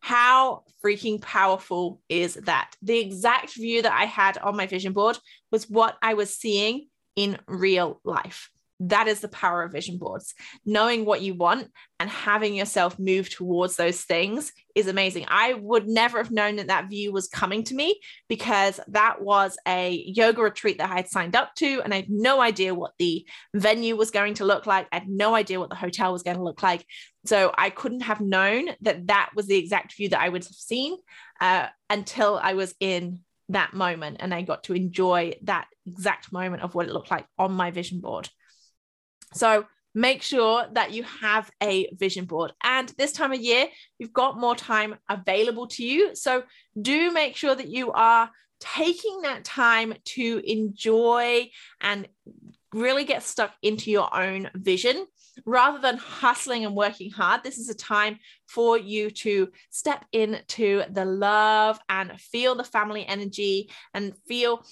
How 0.00 0.64
freaking 0.84 1.22
powerful 1.22 2.00
is 2.08 2.34
that? 2.34 2.72
The 2.82 2.98
exact 2.98 3.54
view 3.54 3.82
that 3.82 3.92
I 3.92 4.06
had 4.06 4.38
on 4.38 4.56
my 4.56 4.66
vision 4.66 4.92
board 4.92 5.16
was 5.52 5.70
what 5.70 5.96
I 6.02 6.14
was 6.14 6.36
seeing 6.36 6.88
in 7.14 7.38
real 7.46 8.00
life. 8.04 8.50
That 8.80 9.08
is 9.08 9.20
the 9.20 9.28
power 9.28 9.62
of 9.62 9.72
vision 9.72 9.96
boards. 9.96 10.34
Knowing 10.64 11.04
what 11.04 11.22
you 11.22 11.34
want 11.34 11.70
and 11.98 12.10
having 12.10 12.54
yourself 12.54 12.98
move 12.98 13.30
towards 13.30 13.76
those 13.76 14.02
things 14.02 14.52
is 14.74 14.86
amazing. 14.86 15.24
I 15.28 15.54
would 15.54 15.88
never 15.88 16.18
have 16.18 16.30
known 16.30 16.56
that 16.56 16.66
that 16.66 16.90
view 16.90 17.10
was 17.10 17.28
coming 17.28 17.64
to 17.64 17.74
me 17.74 17.98
because 18.28 18.78
that 18.88 19.22
was 19.22 19.56
a 19.66 20.04
yoga 20.06 20.42
retreat 20.42 20.76
that 20.78 20.90
I 20.90 20.96
had 20.96 21.08
signed 21.08 21.34
up 21.34 21.54
to, 21.56 21.80
and 21.82 21.94
I 21.94 21.96
had 21.96 22.10
no 22.10 22.42
idea 22.42 22.74
what 22.74 22.92
the 22.98 23.26
venue 23.54 23.96
was 23.96 24.10
going 24.10 24.34
to 24.34 24.44
look 24.44 24.66
like. 24.66 24.86
I 24.92 24.96
had 24.96 25.08
no 25.08 25.34
idea 25.34 25.58
what 25.58 25.70
the 25.70 25.76
hotel 25.76 26.12
was 26.12 26.22
going 26.22 26.36
to 26.36 26.42
look 26.42 26.62
like. 26.62 26.84
So 27.24 27.52
I 27.56 27.70
couldn't 27.70 28.02
have 28.02 28.20
known 28.20 28.68
that 28.82 29.06
that 29.06 29.30
was 29.34 29.46
the 29.46 29.56
exact 29.56 29.96
view 29.96 30.10
that 30.10 30.20
I 30.20 30.28
would 30.28 30.44
have 30.44 30.54
seen 30.54 30.96
uh, 31.40 31.68
until 31.88 32.38
I 32.40 32.54
was 32.54 32.74
in 32.78 33.20
that 33.48 33.74
moment 33.74 34.18
and 34.20 34.34
I 34.34 34.42
got 34.42 34.64
to 34.64 34.74
enjoy 34.74 35.34
that 35.44 35.66
exact 35.86 36.32
moment 36.32 36.62
of 36.62 36.74
what 36.74 36.86
it 36.86 36.92
looked 36.92 37.10
like 37.10 37.26
on 37.38 37.52
my 37.52 37.70
vision 37.70 38.00
board. 38.00 38.28
So 39.34 39.66
make 39.94 40.22
sure 40.22 40.66
that 40.72 40.92
you 40.92 41.02
have 41.04 41.50
a 41.62 41.88
vision 41.94 42.26
board. 42.26 42.52
And 42.62 42.88
this 42.98 43.12
time 43.12 43.32
of 43.32 43.40
year, 43.40 43.66
you've 43.98 44.12
got 44.12 44.38
more 44.38 44.54
time 44.54 44.96
available 45.08 45.66
to 45.68 45.84
you. 45.84 46.14
So 46.14 46.44
do 46.80 47.10
make 47.10 47.34
sure 47.34 47.54
that 47.54 47.68
you 47.68 47.92
are 47.92 48.30
taking 48.60 49.22
that 49.22 49.44
time 49.44 49.94
to 50.04 50.42
enjoy 50.44 51.50
and 51.80 52.08
really 52.72 53.04
get 53.04 53.22
stuck 53.22 53.52
into 53.62 53.90
your 53.90 54.14
own 54.14 54.50
vision 54.54 55.06
rather 55.44 55.78
than 55.78 55.96
hustling 55.96 56.64
and 56.64 56.74
working 56.74 57.10
hard. 57.10 57.42
This 57.42 57.58
is 57.58 57.68
a 57.68 57.74
time 57.74 58.18
for 58.46 58.78
you 58.78 59.10
to 59.10 59.50
step 59.70 60.04
into 60.12 60.82
the 60.90 61.04
love 61.04 61.78
and 61.88 62.20
feel 62.20 62.54
the 62.54 62.64
family 62.64 63.06
energy 63.06 63.70
and 63.94 64.14
feel 64.26 64.64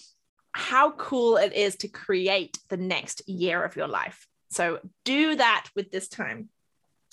how 0.52 0.92
cool 0.92 1.36
it 1.36 1.52
is 1.52 1.76
to 1.76 1.88
create 1.88 2.58
the 2.68 2.76
next 2.76 3.26
year 3.28 3.62
of 3.62 3.74
your 3.76 3.88
life. 3.88 4.26
So 4.54 4.80
do 5.04 5.36
that 5.36 5.68
with 5.74 5.90
this 5.90 6.08
time. 6.08 6.48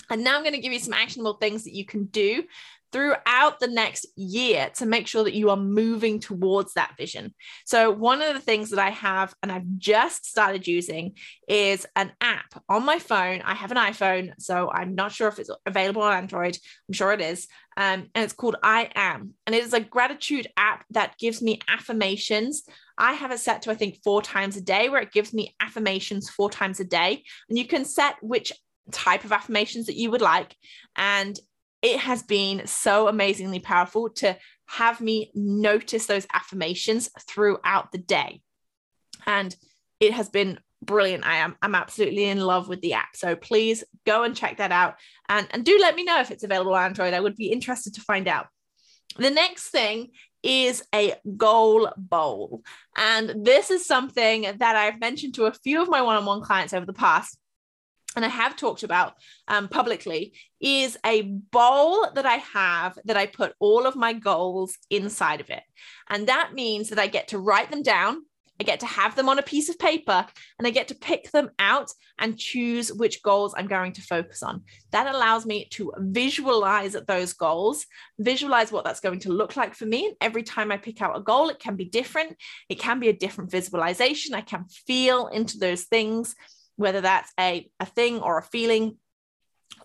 And 0.09 0.23
now 0.23 0.35
I'm 0.35 0.43
going 0.43 0.55
to 0.55 0.61
give 0.61 0.73
you 0.73 0.79
some 0.79 0.93
actionable 0.93 1.35
things 1.35 1.63
that 1.63 1.73
you 1.73 1.85
can 1.85 2.05
do 2.05 2.43
throughout 2.91 3.59
the 3.59 3.67
next 3.67 4.05
year 4.15 4.69
to 4.75 4.85
make 4.85 5.07
sure 5.07 5.23
that 5.23 5.33
you 5.33 5.49
are 5.49 5.57
moving 5.57 6.19
towards 6.19 6.73
that 6.73 6.95
vision. 6.97 7.33
So, 7.65 7.91
one 7.91 8.21
of 8.21 8.33
the 8.33 8.41
things 8.41 8.71
that 8.71 8.79
I 8.79 8.89
have 8.89 9.33
and 9.41 9.51
I've 9.51 9.77
just 9.77 10.25
started 10.25 10.67
using 10.67 11.15
is 11.47 11.85
an 11.95 12.11
app 12.19 12.61
on 12.67 12.85
my 12.85 12.99
phone. 12.99 13.41
I 13.41 13.53
have 13.53 13.71
an 13.71 13.77
iPhone, 13.77 14.33
so 14.39 14.69
I'm 14.71 14.95
not 14.95 15.11
sure 15.11 15.27
if 15.29 15.39
it's 15.39 15.49
available 15.65 16.01
on 16.01 16.13
Android. 16.13 16.57
I'm 16.87 16.93
sure 16.93 17.13
it 17.13 17.21
is. 17.21 17.47
Um, 17.77 18.09
and 18.13 18.23
it's 18.23 18.33
called 18.33 18.57
I 18.61 18.89
Am. 18.95 19.33
And 19.45 19.55
it 19.55 19.63
is 19.63 19.73
a 19.73 19.79
gratitude 19.79 20.47
app 20.57 20.85
that 20.91 21.17
gives 21.17 21.41
me 21.41 21.59
affirmations. 21.67 22.63
I 22.97 23.13
have 23.13 23.31
it 23.31 23.39
set 23.39 23.61
to, 23.63 23.71
I 23.71 23.75
think, 23.75 23.99
four 24.03 24.21
times 24.21 24.57
a 24.57 24.61
day, 24.61 24.89
where 24.89 25.01
it 25.01 25.13
gives 25.13 25.33
me 25.33 25.55
affirmations 25.59 26.29
four 26.29 26.49
times 26.49 26.79
a 26.79 26.85
day. 26.85 27.23
And 27.49 27.57
you 27.57 27.65
can 27.65 27.85
set 27.85 28.15
which 28.21 28.51
type 28.91 29.23
of 29.23 29.31
affirmations 29.31 29.85
that 29.85 29.95
you 29.95 30.11
would 30.11 30.21
like. 30.21 30.55
And 30.95 31.39
it 31.81 31.99
has 31.99 32.23
been 32.23 32.67
so 32.67 33.07
amazingly 33.07 33.59
powerful 33.59 34.09
to 34.09 34.37
have 34.67 35.01
me 35.01 35.31
notice 35.33 36.05
those 36.05 36.27
affirmations 36.33 37.09
throughout 37.27 37.91
the 37.91 37.97
day. 37.97 38.41
And 39.25 39.55
it 39.99 40.13
has 40.13 40.29
been 40.29 40.59
brilliant. 40.81 41.25
I 41.25 41.37
am 41.37 41.55
I'm 41.61 41.75
absolutely 41.75 42.25
in 42.25 42.39
love 42.39 42.67
with 42.67 42.81
the 42.81 42.93
app. 42.93 43.15
So 43.15 43.35
please 43.35 43.83
go 44.05 44.23
and 44.23 44.35
check 44.35 44.57
that 44.57 44.71
out 44.71 44.95
and, 45.29 45.47
and 45.51 45.65
do 45.65 45.77
let 45.79 45.95
me 45.95 46.03
know 46.03 46.19
if 46.19 46.31
it's 46.31 46.43
available 46.43 46.73
on 46.73 46.83
Android. 46.83 47.13
I 47.13 47.19
would 47.19 47.35
be 47.35 47.51
interested 47.51 47.95
to 47.95 48.01
find 48.01 48.27
out. 48.27 48.47
The 49.17 49.29
next 49.29 49.69
thing 49.69 50.09
is 50.43 50.83
a 50.95 51.15
goal 51.37 51.91
bowl. 51.97 52.63
And 52.97 53.45
this 53.45 53.69
is 53.69 53.85
something 53.85 54.43
that 54.57 54.75
I've 54.75 54.99
mentioned 54.99 55.35
to 55.35 55.45
a 55.45 55.53
few 55.53 55.81
of 55.81 55.89
my 55.89 56.01
one 56.01 56.15
on 56.15 56.25
one 56.25 56.41
clients 56.41 56.73
over 56.73 56.85
the 56.85 56.93
past 56.93 57.37
and 58.15 58.25
I 58.25 58.27
have 58.27 58.55
talked 58.55 58.83
about 58.83 59.13
um, 59.47 59.67
publicly, 59.67 60.33
is 60.59 60.97
a 61.05 61.21
bowl 61.21 62.07
that 62.13 62.25
I 62.25 62.35
have 62.35 62.99
that 63.05 63.17
I 63.17 63.25
put 63.25 63.53
all 63.59 63.85
of 63.85 63.95
my 63.95 64.13
goals 64.13 64.77
inside 64.89 65.39
of 65.39 65.49
it. 65.49 65.63
And 66.09 66.27
that 66.27 66.53
means 66.53 66.89
that 66.89 66.99
I 66.99 67.07
get 67.07 67.29
to 67.29 67.39
write 67.39 67.71
them 67.71 67.83
down, 67.83 68.23
I 68.61 68.63
get 68.63 68.81
to 68.81 68.85
have 68.85 69.15
them 69.15 69.27
on 69.27 69.39
a 69.39 69.41
piece 69.41 69.69
of 69.69 69.79
paper, 69.79 70.23
and 70.59 70.67
I 70.67 70.69
get 70.69 70.89
to 70.89 70.95
pick 70.95 71.31
them 71.31 71.49
out 71.57 71.89
and 72.19 72.37
choose 72.37 72.93
which 72.93 73.23
goals 73.23 73.55
I'm 73.57 73.65
going 73.65 73.93
to 73.93 74.03
focus 74.03 74.43
on. 74.43 74.61
That 74.91 75.07
allows 75.07 75.47
me 75.47 75.65
to 75.71 75.91
visualize 75.97 76.95
those 77.07 77.33
goals, 77.33 77.87
visualize 78.19 78.71
what 78.71 78.83
that's 78.83 78.99
going 78.99 79.21
to 79.21 79.33
look 79.33 79.55
like 79.55 79.73
for 79.73 79.87
me. 79.87 80.05
And 80.05 80.15
every 80.21 80.43
time 80.43 80.71
I 80.71 80.77
pick 80.77 81.01
out 81.01 81.17
a 81.17 81.21
goal, 81.21 81.49
it 81.49 81.57
can 81.57 81.75
be 81.75 81.85
different, 81.85 82.37
it 82.69 82.77
can 82.77 82.99
be 82.99 83.09
a 83.09 83.13
different 83.13 83.49
visualization. 83.49 84.35
I 84.35 84.41
can 84.41 84.65
feel 84.85 85.25
into 85.25 85.57
those 85.57 85.85
things 85.85 86.35
whether 86.75 87.01
that's 87.01 87.33
a, 87.39 87.67
a 87.79 87.85
thing 87.87 88.19
or 88.19 88.37
a 88.37 88.43
feeling 88.43 88.97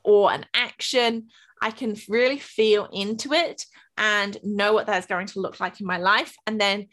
or 0.05 0.31
an 0.31 0.45
action, 0.53 1.29
I 1.63 1.71
can 1.71 1.97
really 2.11 2.39
feel 2.39 2.89
into 2.93 3.33
it 3.33 3.65
and 3.99 4.37
know 4.43 4.73
what 4.73 4.87
that's 4.87 5.07
going 5.07 5.27
to 5.29 5.41
look 5.41 5.61
like 5.61 5.81
in 5.81 5.87
my 5.87 5.99
life. 5.99 6.35
And 6.47 6.61
then 6.61 6.89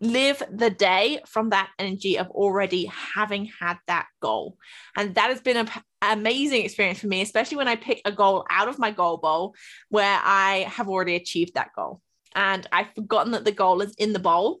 live 0.00 0.42
the 0.50 0.70
day 0.70 1.20
from 1.26 1.50
that 1.50 1.70
energy 1.78 2.18
of 2.18 2.28
already 2.30 2.86
having 2.86 3.50
had 3.60 3.78
that 3.86 4.06
goal. 4.20 4.56
And 4.96 5.14
that 5.14 5.30
has 5.30 5.40
been 5.40 5.56
an 5.56 5.68
amazing 6.02 6.64
experience 6.64 7.00
for 7.00 7.06
me, 7.06 7.22
especially 7.22 7.56
when 7.56 7.68
I 7.68 7.76
pick 7.76 8.02
a 8.04 8.12
goal 8.12 8.44
out 8.50 8.68
of 8.68 8.78
my 8.78 8.90
goal 8.90 9.16
bowl 9.16 9.54
where 9.88 10.20
I 10.22 10.66
have 10.68 10.88
already 10.88 11.16
achieved 11.16 11.54
that 11.54 11.70
goal. 11.74 12.02
And 12.34 12.66
I've 12.70 12.92
forgotten 12.94 13.32
that 13.32 13.46
the 13.46 13.52
goal 13.52 13.80
is 13.80 13.94
in 13.96 14.12
the 14.12 14.18
bowl 14.18 14.60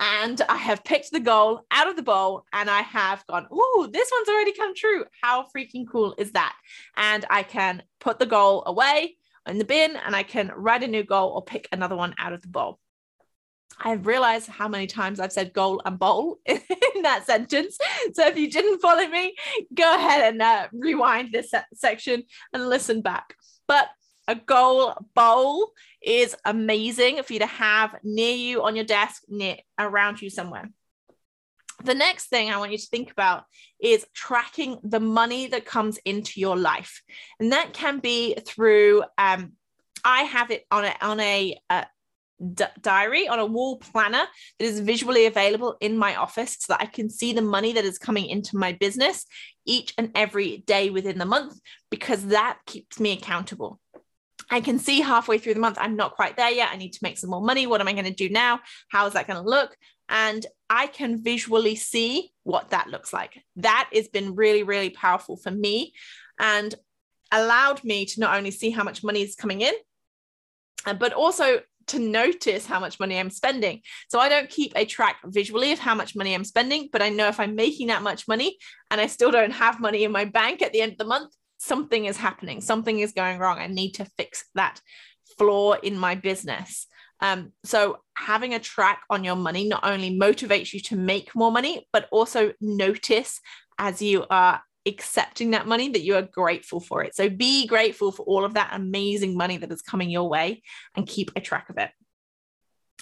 and 0.00 0.40
I 0.48 0.56
have 0.56 0.84
picked 0.84 1.12
the 1.12 1.20
goal 1.20 1.62
out 1.70 1.88
of 1.88 1.96
the 1.96 2.02
bowl 2.02 2.44
and 2.52 2.68
I 2.68 2.82
have 2.82 3.26
gone, 3.26 3.46
oh, 3.50 3.88
this 3.90 4.10
one's 4.12 4.28
already 4.28 4.52
come 4.52 4.74
true. 4.74 5.04
How 5.22 5.46
freaking 5.56 5.88
cool 5.90 6.14
is 6.18 6.32
that? 6.32 6.54
And 6.96 7.24
I 7.30 7.42
can 7.42 7.82
put 8.00 8.18
the 8.18 8.26
goal 8.26 8.64
away 8.66 9.16
in 9.46 9.58
the 9.58 9.64
bin 9.64 9.96
and 9.96 10.14
I 10.14 10.22
can 10.22 10.50
write 10.54 10.82
a 10.82 10.88
new 10.88 11.02
goal 11.02 11.30
or 11.30 11.42
pick 11.42 11.68
another 11.72 11.96
one 11.96 12.14
out 12.18 12.32
of 12.32 12.42
the 12.42 12.48
bowl. 12.48 12.78
I've 13.78 14.06
realized 14.06 14.48
how 14.48 14.68
many 14.68 14.86
times 14.86 15.18
I've 15.18 15.32
said 15.32 15.52
goal 15.52 15.82
and 15.84 15.98
bowl 15.98 16.38
in 16.46 16.60
that 17.02 17.26
sentence. 17.26 17.76
So 18.12 18.26
if 18.26 18.38
you 18.38 18.50
didn't 18.50 18.80
follow 18.80 19.06
me, 19.08 19.34
go 19.74 19.94
ahead 19.94 20.32
and 20.32 20.42
uh, 20.42 20.68
rewind 20.72 21.32
this 21.32 21.52
section 21.74 22.22
and 22.52 22.68
listen 22.68 23.00
back. 23.00 23.34
But 23.66 23.88
a 24.28 24.34
goal 24.34 24.94
bowl 25.14 25.72
is 26.02 26.36
amazing 26.44 27.22
for 27.22 27.32
you 27.32 27.40
to 27.40 27.46
have 27.46 27.96
near 28.02 28.34
you 28.34 28.62
on 28.62 28.76
your 28.76 28.84
desk, 28.84 29.22
near 29.28 29.56
around 29.78 30.22
you 30.22 30.30
somewhere. 30.30 30.70
The 31.84 31.94
next 31.94 32.26
thing 32.26 32.50
I 32.50 32.56
want 32.56 32.72
you 32.72 32.78
to 32.78 32.86
think 32.86 33.12
about 33.12 33.44
is 33.78 34.06
tracking 34.14 34.78
the 34.82 35.00
money 35.00 35.48
that 35.48 35.66
comes 35.66 35.98
into 36.06 36.40
your 36.40 36.56
life. 36.56 37.02
And 37.38 37.52
that 37.52 37.74
can 37.74 37.98
be 37.98 38.34
through, 38.46 39.04
um, 39.18 39.52
I 40.02 40.22
have 40.22 40.50
it 40.50 40.64
on 40.70 40.84
a, 40.84 40.94
on 41.00 41.20
a, 41.20 41.58
uh, 41.68 41.84
D- 42.52 42.64
diary 42.80 43.28
on 43.28 43.38
a 43.38 43.46
wall 43.46 43.78
planner 43.78 44.24
that 44.58 44.64
is 44.64 44.80
visually 44.80 45.26
available 45.26 45.76
in 45.80 45.96
my 45.96 46.16
office 46.16 46.56
so 46.58 46.72
that 46.72 46.82
I 46.82 46.86
can 46.86 47.08
see 47.08 47.32
the 47.32 47.40
money 47.40 47.72
that 47.74 47.84
is 47.84 47.96
coming 47.96 48.26
into 48.26 48.58
my 48.58 48.72
business 48.72 49.24
each 49.64 49.94
and 49.96 50.10
every 50.16 50.58
day 50.66 50.90
within 50.90 51.16
the 51.18 51.26
month 51.26 51.58
because 51.90 52.26
that 52.26 52.58
keeps 52.66 52.98
me 52.98 53.12
accountable. 53.12 53.78
I 54.50 54.60
can 54.60 54.78
see 54.78 55.00
halfway 55.00 55.38
through 55.38 55.54
the 55.54 55.60
month, 55.60 55.78
I'm 55.80 55.96
not 55.96 56.16
quite 56.16 56.36
there 56.36 56.50
yet. 56.50 56.70
I 56.72 56.76
need 56.76 56.92
to 56.94 56.98
make 57.02 57.18
some 57.18 57.30
more 57.30 57.40
money. 57.40 57.66
What 57.66 57.80
am 57.80 57.88
I 57.88 57.92
going 57.92 58.04
to 58.04 58.10
do 58.10 58.28
now? 58.28 58.60
How 58.88 59.06
is 59.06 59.14
that 59.14 59.26
going 59.26 59.42
to 59.42 59.48
look? 59.48 59.76
And 60.08 60.44
I 60.68 60.86
can 60.86 61.22
visually 61.22 61.76
see 61.76 62.32
what 62.42 62.70
that 62.70 62.88
looks 62.88 63.12
like. 63.12 63.42
That 63.56 63.88
has 63.92 64.08
been 64.08 64.34
really, 64.34 64.62
really 64.62 64.90
powerful 64.90 65.36
for 65.36 65.50
me 65.50 65.94
and 66.38 66.74
allowed 67.32 67.82
me 67.84 68.04
to 68.06 68.20
not 68.20 68.36
only 68.36 68.50
see 68.50 68.70
how 68.70 68.84
much 68.84 69.02
money 69.02 69.22
is 69.22 69.34
coming 69.34 69.60
in, 69.60 69.74
uh, 70.86 70.94
but 70.94 71.12
also 71.12 71.60
to 71.86 71.98
notice 71.98 72.66
how 72.66 72.80
much 72.80 72.98
money 72.98 73.18
I'm 73.18 73.30
spending. 73.30 73.82
So 74.08 74.18
I 74.18 74.28
don't 74.28 74.48
keep 74.48 74.72
a 74.74 74.84
track 74.84 75.16
visually 75.24 75.72
of 75.72 75.78
how 75.78 75.94
much 75.94 76.16
money 76.16 76.34
I'm 76.34 76.44
spending, 76.44 76.88
but 76.92 77.02
I 77.02 77.10
know 77.10 77.28
if 77.28 77.40
I'm 77.40 77.54
making 77.54 77.88
that 77.88 78.02
much 78.02 78.26
money 78.26 78.56
and 78.90 79.00
I 79.00 79.06
still 79.06 79.30
don't 79.30 79.50
have 79.50 79.80
money 79.80 80.04
in 80.04 80.12
my 80.12 80.24
bank 80.24 80.62
at 80.62 80.72
the 80.72 80.80
end 80.80 80.92
of 80.92 80.98
the 80.98 81.04
month, 81.04 81.34
something 81.58 82.06
is 82.06 82.16
happening, 82.16 82.60
something 82.60 82.98
is 82.98 83.12
going 83.12 83.38
wrong. 83.38 83.58
I 83.58 83.66
need 83.66 83.92
to 83.92 84.06
fix 84.16 84.44
that 84.54 84.80
flaw 85.38 85.74
in 85.74 85.98
my 85.98 86.14
business. 86.14 86.86
Um, 87.24 87.52
so 87.64 88.00
having 88.18 88.52
a 88.52 88.58
track 88.58 89.00
on 89.08 89.24
your 89.24 89.34
money 89.34 89.66
not 89.66 89.80
only 89.82 90.14
motivates 90.14 90.74
you 90.74 90.80
to 90.80 90.96
make 90.96 91.34
more 91.34 91.50
money, 91.50 91.88
but 91.90 92.06
also 92.12 92.52
notice 92.60 93.40
as 93.78 94.02
you 94.02 94.26
are 94.28 94.60
accepting 94.84 95.52
that 95.52 95.66
money 95.66 95.88
that 95.88 96.02
you 96.02 96.16
are 96.16 96.22
grateful 96.22 96.80
for 96.80 97.02
it. 97.02 97.16
So 97.16 97.30
be 97.30 97.66
grateful 97.66 98.12
for 98.12 98.24
all 98.24 98.44
of 98.44 98.52
that 98.54 98.74
amazing 98.74 99.38
money 99.38 99.56
that 99.56 99.72
is 99.72 99.80
coming 99.80 100.10
your 100.10 100.28
way 100.28 100.62
and 100.94 101.06
keep 101.06 101.30
a 101.34 101.40
track 101.40 101.70
of 101.70 101.78
it. 101.78 101.90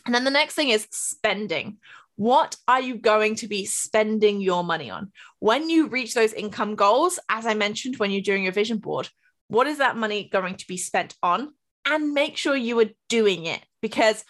And 0.07 0.15
then 0.15 0.23
the 0.23 0.31
next 0.31 0.55
thing 0.55 0.69
is 0.69 0.87
spending. 0.93 1.79
What 2.15 2.55
are 2.69 2.81
you 2.81 2.99
going 2.99 3.35
to 3.37 3.49
be 3.49 3.65
spending 3.65 4.41
your 4.41 4.63
money 4.63 4.89
on? 4.89 5.11
When 5.41 5.69
you 5.69 5.89
reach 5.89 6.15
those 6.15 6.33
income 6.33 6.77
goals, 6.77 7.19
as 7.29 7.45
I 7.45 7.55
mentioned, 7.55 7.97
when 7.97 8.13
you're 8.13 8.23
doing 8.23 8.45
your 8.45 8.53
vision 8.53 8.79
board, 8.79 9.09
what 9.49 9.67
is 9.67 9.79
that 9.79 9.97
money 9.97 10.29
going 10.33 10.55
to 10.55 10.67
be 10.69 10.77
spent 10.77 11.17
on? 11.25 11.55
And 11.85 12.13
make 12.13 12.37
sure 12.37 12.55
you 12.55 12.79
are 12.79 12.91
doing 13.09 13.47
it. 13.47 13.61
Because 13.83 14.25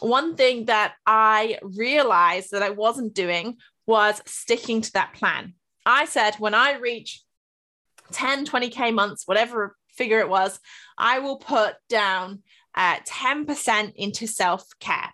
one 0.00 0.34
thing 0.34 0.64
that 0.64 0.94
I 1.06 1.58
realized 1.62 2.50
that 2.50 2.62
I 2.62 2.70
wasn't 2.70 3.14
doing 3.14 3.58
was 3.86 4.20
sticking 4.26 4.80
to 4.80 4.92
that 4.94 5.14
plan. 5.14 5.54
I 5.86 6.06
said, 6.06 6.34
when 6.36 6.54
I 6.54 6.78
reach 6.78 7.22
10, 8.12 8.46
20K 8.46 8.92
months, 8.92 9.26
whatever 9.26 9.76
figure 9.90 10.18
it 10.18 10.28
was, 10.28 10.58
I 10.98 11.20
will 11.20 11.36
put 11.36 11.74
down 11.88 12.42
uh, 12.74 12.96
10% 13.06 13.94
into 13.94 14.26
self 14.26 14.66
care. 14.80 15.12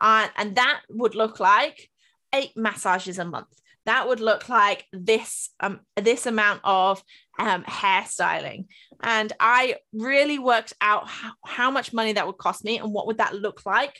Uh, 0.00 0.28
and 0.36 0.56
that 0.56 0.80
would 0.88 1.14
look 1.14 1.40
like 1.40 1.90
eight 2.34 2.56
massages 2.56 3.18
a 3.18 3.24
month. 3.24 3.59
That 3.86 4.08
would 4.08 4.20
look 4.20 4.48
like 4.48 4.86
this 4.92 5.50
um, 5.60 5.80
this 5.96 6.26
amount 6.26 6.60
of 6.64 7.02
um, 7.38 7.64
hairstyling. 7.64 8.66
And 9.02 9.32
I 9.40 9.76
really 9.92 10.38
worked 10.38 10.74
out 10.80 11.08
how, 11.08 11.32
how 11.44 11.70
much 11.70 11.92
money 11.92 12.12
that 12.12 12.26
would 12.26 12.38
cost 12.38 12.64
me 12.64 12.78
and 12.78 12.92
what 12.92 13.06
would 13.06 13.18
that 13.18 13.34
look 13.34 13.64
like, 13.64 13.98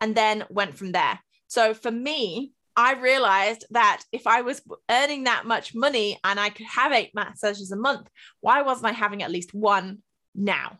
and 0.00 0.14
then 0.14 0.44
went 0.48 0.76
from 0.76 0.92
there. 0.92 1.18
So 1.48 1.74
for 1.74 1.90
me, 1.90 2.52
I 2.76 2.92
realized 2.92 3.64
that 3.70 4.02
if 4.12 4.26
I 4.26 4.42
was 4.42 4.60
earning 4.90 5.24
that 5.24 5.46
much 5.46 5.74
money 5.74 6.18
and 6.22 6.38
I 6.38 6.50
could 6.50 6.66
have 6.66 6.92
eight 6.92 7.12
massages 7.14 7.72
a 7.72 7.76
month, 7.76 8.08
why 8.40 8.62
wasn't 8.62 8.88
I 8.88 8.92
having 8.92 9.22
at 9.22 9.30
least 9.30 9.54
one 9.54 10.02
now? 10.34 10.78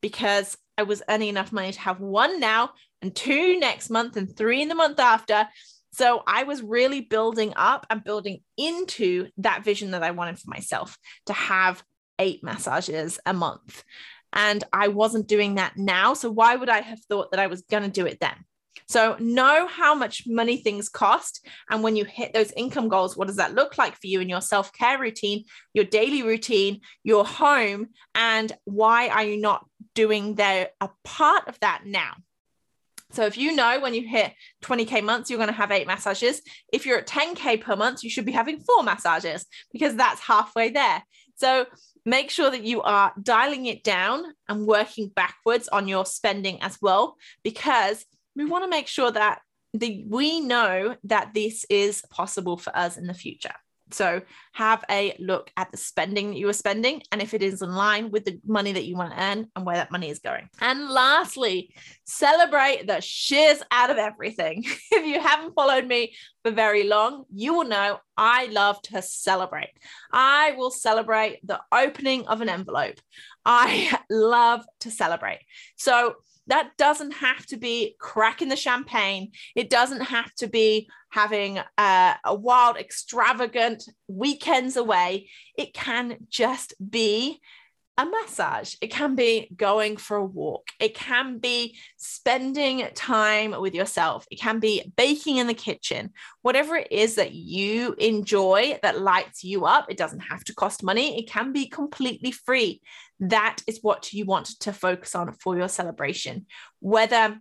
Because 0.00 0.56
I 0.76 0.82
was 0.82 1.02
earning 1.08 1.30
enough 1.30 1.50
money 1.50 1.72
to 1.72 1.80
have 1.80 2.00
one 2.00 2.38
now 2.38 2.70
and 3.02 3.14
two 3.14 3.58
next 3.58 3.90
month 3.90 4.16
and 4.16 4.36
three 4.36 4.60
in 4.62 4.68
the 4.68 4.74
month 4.74 5.00
after. 5.00 5.48
So 5.92 6.22
I 6.26 6.44
was 6.44 6.62
really 6.62 7.00
building 7.00 7.52
up 7.56 7.86
and 7.90 8.04
building 8.04 8.42
into 8.56 9.28
that 9.38 9.64
vision 9.64 9.92
that 9.92 10.02
I 10.02 10.10
wanted 10.10 10.38
for 10.38 10.50
myself 10.50 10.96
to 11.26 11.32
have 11.32 11.82
eight 12.18 12.42
massages 12.42 13.18
a 13.24 13.32
month. 13.32 13.82
And 14.32 14.62
I 14.72 14.88
wasn't 14.88 15.26
doing 15.26 15.54
that 15.54 15.76
now. 15.76 16.14
So 16.14 16.30
why 16.30 16.56
would 16.56 16.68
I 16.68 16.80
have 16.80 17.00
thought 17.08 17.30
that 17.30 17.40
I 17.40 17.46
was 17.46 17.62
going 17.62 17.84
to 17.84 17.88
do 17.88 18.06
it 18.06 18.18
then? 18.20 18.36
So, 18.86 19.16
know 19.18 19.66
how 19.66 19.94
much 19.94 20.22
money 20.26 20.56
things 20.56 20.88
cost. 20.88 21.46
And 21.68 21.82
when 21.82 21.96
you 21.96 22.04
hit 22.04 22.32
those 22.32 22.52
income 22.52 22.88
goals, 22.88 23.16
what 23.16 23.26
does 23.26 23.36
that 23.36 23.54
look 23.54 23.76
like 23.76 23.94
for 23.94 24.06
you 24.06 24.20
in 24.20 24.28
your 24.30 24.40
self 24.40 24.72
care 24.72 24.98
routine, 24.98 25.44
your 25.74 25.84
daily 25.84 26.22
routine, 26.22 26.80
your 27.04 27.24
home? 27.24 27.88
And 28.14 28.50
why 28.64 29.08
are 29.08 29.24
you 29.24 29.38
not 29.38 29.66
doing 29.94 30.36
the, 30.36 30.70
a 30.80 30.90
part 31.04 31.48
of 31.48 31.58
that 31.60 31.82
now? 31.84 32.14
So 33.10 33.24
if 33.24 33.38
you 33.38 33.54
know 33.54 33.80
when 33.80 33.94
you 33.94 34.06
hit 34.06 34.32
20K 34.62 35.02
months, 35.02 35.30
you're 35.30 35.38
going 35.38 35.48
to 35.48 35.54
have 35.54 35.70
eight 35.70 35.86
massages. 35.86 36.42
If 36.72 36.84
you're 36.84 36.98
at 36.98 37.06
10K 37.06 37.60
per 37.60 37.74
month, 37.74 38.04
you 38.04 38.10
should 38.10 38.26
be 38.26 38.32
having 38.32 38.60
four 38.60 38.82
massages 38.82 39.46
because 39.72 39.96
that's 39.96 40.20
halfway 40.20 40.70
there. 40.70 41.02
So 41.36 41.66
make 42.04 42.30
sure 42.30 42.50
that 42.50 42.64
you 42.64 42.82
are 42.82 43.12
dialing 43.22 43.66
it 43.66 43.82
down 43.82 44.24
and 44.48 44.66
working 44.66 45.08
backwards 45.08 45.68
on 45.68 45.88
your 45.88 46.04
spending 46.04 46.60
as 46.62 46.78
well, 46.82 47.16
because 47.42 48.04
we 48.36 48.44
want 48.44 48.64
to 48.64 48.70
make 48.70 48.88
sure 48.88 49.10
that 49.10 49.40
the, 49.72 50.04
we 50.08 50.40
know 50.40 50.96
that 51.04 51.34
this 51.34 51.64
is 51.70 52.02
possible 52.10 52.56
for 52.56 52.76
us 52.76 52.96
in 52.96 53.06
the 53.06 53.14
future. 53.14 53.54
So 53.90 54.22
have 54.52 54.84
a 54.90 55.16
look 55.18 55.50
at 55.56 55.70
the 55.70 55.76
spending 55.76 56.30
that 56.30 56.38
you 56.38 56.48
are 56.48 56.52
spending 56.52 57.02
and 57.12 57.22
if 57.22 57.34
it 57.34 57.42
is 57.42 57.62
in 57.62 57.74
line 57.74 58.10
with 58.10 58.24
the 58.24 58.40
money 58.46 58.72
that 58.72 58.84
you 58.84 58.96
want 58.96 59.12
to 59.12 59.22
earn 59.22 59.48
and 59.54 59.66
where 59.66 59.76
that 59.76 59.90
money 59.90 60.10
is 60.10 60.18
going. 60.18 60.48
And 60.60 60.88
lastly, 60.88 61.74
celebrate 62.04 62.86
the 62.86 63.00
shiz 63.00 63.62
out 63.70 63.90
of 63.90 63.98
everything. 63.98 64.64
if 64.90 65.06
you 65.06 65.20
haven't 65.20 65.54
followed 65.54 65.86
me 65.86 66.14
for 66.48 66.54
very 66.54 66.84
long, 66.84 67.24
you 67.32 67.54
will 67.54 67.64
know 67.64 67.98
I 68.16 68.46
love 68.46 68.80
to 68.82 69.02
celebrate. 69.02 69.72
I 70.12 70.52
will 70.56 70.70
celebrate 70.70 71.46
the 71.46 71.60
opening 71.72 72.26
of 72.26 72.40
an 72.40 72.48
envelope. 72.48 72.98
I 73.44 73.98
love 74.10 74.64
to 74.80 74.90
celebrate. 74.90 75.40
So 75.76 76.14
that 76.46 76.70
doesn't 76.78 77.12
have 77.12 77.44
to 77.46 77.58
be 77.58 77.96
cracking 77.98 78.48
the 78.48 78.56
champagne. 78.56 79.32
It 79.54 79.68
doesn't 79.68 80.00
have 80.00 80.32
to 80.36 80.48
be 80.48 80.88
having 81.10 81.58
a, 81.76 82.16
a 82.24 82.34
wild, 82.34 82.78
extravagant 82.78 83.84
weekends 84.08 84.76
away. 84.76 85.28
It 85.56 85.74
can 85.74 86.16
just 86.30 86.74
be 86.90 87.40
a 87.98 88.06
massage. 88.06 88.76
It 88.80 88.92
can 88.92 89.16
be 89.16 89.50
going 89.56 89.96
for 89.96 90.16
a 90.16 90.24
walk. 90.24 90.68
It 90.78 90.94
can 90.94 91.38
be 91.38 91.76
spending 91.96 92.86
time 92.94 93.60
with 93.60 93.74
yourself. 93.74 94.24
It 94.30 94.40
can 94.40 94.60
be 94.60 94.92
baking 94.96 95.38
in 95.38 95.48
the 95.48 95.54
kitchen. 95.54 96.10
Whatever 96.42 96.76
it 96.76 96.92
is 96.92 97.16
that 97.16 97.32
you 97.32 97.94
enjoy 97.98 98.78
that 98.82 99.00
lights 99.00 99.42
you 99.42 99.66
up, 99.66 99.90
it 99.90 99.96
doesn't 99.96 100.20
have 100.20 100.44
to 100.44 100.54
cost 100.54 100.84
money. 100.84 101.18
It 101.18 101.28
can 101.28 101.52
be 101.52 101.66
completely 101.66 102.30
free. 102.30 102.80
That 103.18 103.58
is 103.66 103.80
what 103.82 104.12
you 104.12 104.24
want 104.24 104.46
to 104.60 104.72
focus 104.72 105.16
on 105.16 105.32
for 105.32 105.58
your 105.58 105.68
celebration. 105.68 106.46
Whether 106.78 107.40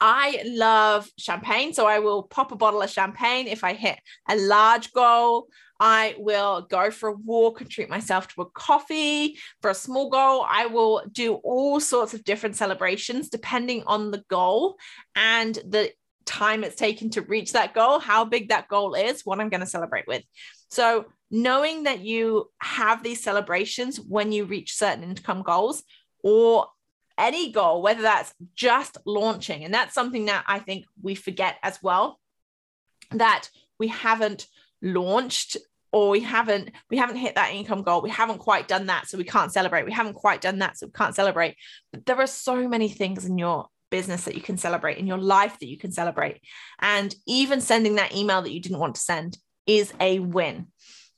I 0.00 0.42
love 0.46 1.10
champagne, 1.18 1.72
so 1.72 1.86
I 1.86 1.98
will 1.98 2.24
pop 2.24 2.52
a 2.52 2.56
bottle 2.56 2.82
of 2.82 2.90
champagne 2.90 3.46
if 3.46 3.64
I 3.64 3.74
hit 3.74 3.98
a 4.28 4.36
large 4.36 4.92
goal. 4.92 5.48
I 5.78 6.14
will 6.18 6.66
go 6.70 6.90
for 6.90 7.08
a 7.08 7.16
walk 7.16 7.62
and 7.62 7.70
treat 7.70 7.88
myself 7.88 8.28
to 8.28 8.42
a 8.42 8.50
coffee. 8.50 9.38
For 9.62 9.70
a 9.70 9.74
small 9.74 10.10
goal, 10.10 10.44
I 10.46 10.66
will 10.66 11.02
do 11.10 11.34
all 11.36 11.80
sorts 11.80 12.12
of 12.12 12.24
different 12.24 12.56
celebrations 12.56 13.30
depending 13.30 13.82
on 13.86 14.10
the 14.10 14.22
goal 14.28 14.76
and 15.16 15.54
the 15.54 15.90
time 16.26 16.62
it's 16.64 16.76
taken 16.76 17.10
to 17.10 17.22
reach 17.22 17.52
that 17.52 17.74
goal, 17.74 17.98
how 17.98 18.24
big 18.24 18.50
that 18.50 18.68
goal 18.68 18.94
is, 18.94 19.24
what 19.24 19.40
I'm 19.40 19.48
going 19.48 19.60
to 19.62 19.66
celebrate 19.66 20.06
with. 20.06 20.22
So, 20.70 21.06
knowing 21.30 21.84
that 21.84 22.00
you 22.00 22.50
have 22.60 23.02
these 23.02 23.22
celebrations 23.22 23.98
when 24.00 24.32
you 24.32 24.44
reach 24.44 24.74
certain 24.74 25.04
income 25.04 25.42
goals 25.42 25.82
or 26.22 26.66
any 27.20 27.52
goal, 27.52 27.82
whether 27.82 28.02
that's 28.02 28.34
just 28.54 28.98
launching, 29.04 29.64
and 29.64 29.72
that's 29.72 29.94
something 29.94 30.26
that 30.26 30.44
I 30.46 30.58
think 30.58 30.86
we 31.00 31.14
forget 31.14 31.56
as 31.62 31.78
well 31.82 32.18
that 33.12 33.48
we 33.78 33.88
haven't 33.88 34.46
launched 34.82 35.56
or 35.92 36.10
we 36.10 36.20
haven't 36.20 36.70
we 36.88 36.96
haven't 36.96 37.16
hit 37.16 37.34
that 37.34 37.52
income 37.52 37.82
goal. 37.82 38.00
We 38.00 38.10
haven't 38.10 38.38
quite 38.38 38.68
done 38.68 38.86
that 38.86 39.08
so 39.08 39.18
we 39.18 39.24
can't 39.24 39.52
celebrate. 39.52 39.84
We 39.84 39.92
haven't 39.92 40.14
quite 40.14 40.40
done 40.40 40.60
that 40.60 40.78
so 40.78 40.86
we 40.86 40.92
can't 40.92 41.14
celebrate. 41.14 41.56
But 41.92 42.06
there 42.06 42.20
are 42.20 42.26
so 42.26 42.68
many 42.68 42.88
things 42.88 43.24
in 43.24 43.38
your 43.38 43.66
business 43.90 44.24
that 44.24 44.36
you 44.36 44.40
can 44.40 44.56
celebrate 44.56 44.98
in 44.98 45.06
your 45.06 45.18
life 45.18 45.58
that 45.58 45.68
you 45.68 45.76
can 45.76 45.90
celebrate. 45.90 46.40
And 46.78 47.14
even 47.26 47.60
sending 47.60 47.96
that 47.96 48.14
email 48.14 48.42
that 48.42 48.52
you 48.52 48.60
didn't 48.60 48.78
want 48.78 48.94
to 48.94 49.00
send 49.00 49.36
is 49.66 49.92
a 50.00 50.20
win. 50.20 50.68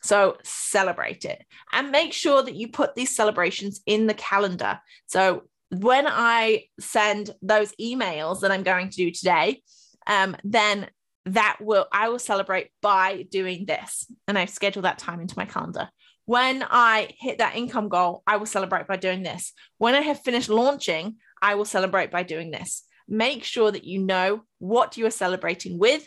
So 0.03 0.39
celebrate 0.43 1.25
it. 1.25 1.45
And 1.73 1.91
make 1.91 2.13
sure 2.13 2.43
that 2.43 2.57
you 2.57 2.69
put 2.69 2.95
these 2.95 3.15
celebrations 3.15 3.83
in 3.87 4.07
the 4.07 4.15
calendar. 4.15 4.81
So 5.07 5.45
when 5.73 6.07
i 6.07 6.65
send 6.79 7.31
those 7.43 7.73
emails 7.81 8.41
that 8.41 8.51
i'm 8.51 8.63
going 8.63 8.89
to 8.89 8.97
do 8.97 9.11
today 9.11 9.61
um, 10.07 10.37
then 10.45 10.89
that 11.27 11.59
will 11.61 11.87
I 11.93 12.09
will 12.09 12.19
celebrate 12.19 12.71
by 12.81 13.27
doing 13.31 13.65
this. 13.67 14.07
And 14.27 14.39
I 14.39 14.47
schedule 14.47 14.83
that 14.83 14.99
time 14.99 15.21
into 15.21 15.39
my 15.39 15.45
calendar. 15.45 15.89
When 16.25 16.65
I 16.69 17.11
hit 17.19 17.39
that 17.39 17.57
income 17.57 17.89
goal, 17.89 18.23
I 18.27 18.37
will 18.37 18.47
celebrate 18.47 18.87
by 18.87 18.97
doing 18.97 19.23
this. 19.23 19.53
When 19.79 19.95
I 19.95 20.01
have 20.01 20.21
finished 20.21 20.49
launching, 20.49 21.17
I 21.41 21.57
will 21.57 21.65
celebrate 21.65 22.11
by 22.11 22.23
doing 22.23 22.51
this. 22.51 22.85
Make 23.09 23.45
sure 23.45 23.71
that 23.71 23.85
you 23.85 23.99
know 24.01 24.43
what 24.59 24.97
you 24.97 25.07
are 25.07 25.11
celebrating 25.11 25.79
with, 25.79 26.07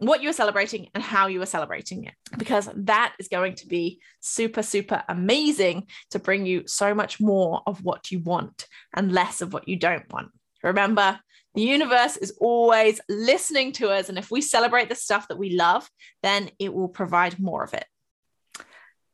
what 0.00 0.22
you 0.22 0.30
are 0.30 0.34
celebrating, 0.34 0.88
and 0.94 1.02
how 1.02 1.26
you 1.28 1.40
are 1.42 1.46
celebrating 1.46 2.04
it, 2.04 2.14
because 2.36 2.68
that 2.74 3.14
is 3.18 3.28
going 3.28 3.54
to 3.56 3.66
be 3.66 4.00
super, 4.20 4.62
super 4.62 5.02
amazing 5.08 5.86
to 6.10 6.18
bring 6.18 6.46
you 6.46 6.66
so 6.66 6.94
much 6.94 7.20
more 7.20 7.62
of 7.66 7.84
what 7.84 8.10
you 8.10 8.18
want 8.18 8.66
and 8.94 9.12
less 9.12 9.40
of 9.40 9.52
what 9.52 9.68
you 9.68 9.76
don't 9.76 10.10
want. 10.12 10.28
Remember, 10.62 11.20
the 11.54 11.62
universe 11.62 12.16
is 12.16 12.36
always 12.40 13.00
listening 13.08 13.72
to 13.72 13.90
us. 13.90 14.08
And 14.08 14.18
if 14.18 14.30
we 14.30 14.40
celebrate 14.40 14.88
the 14.88 14.94
stuff 14.94 15.28
that 15.28 15.38
we 15.38 15.56
love, 15.56 15.88
then 16.22 16.50
it 16.58 16.72
will 16.72 16.88
provide 16.88 17.40
more 17.40 17.64
of 17.64 17.74
it. 17.74 17.84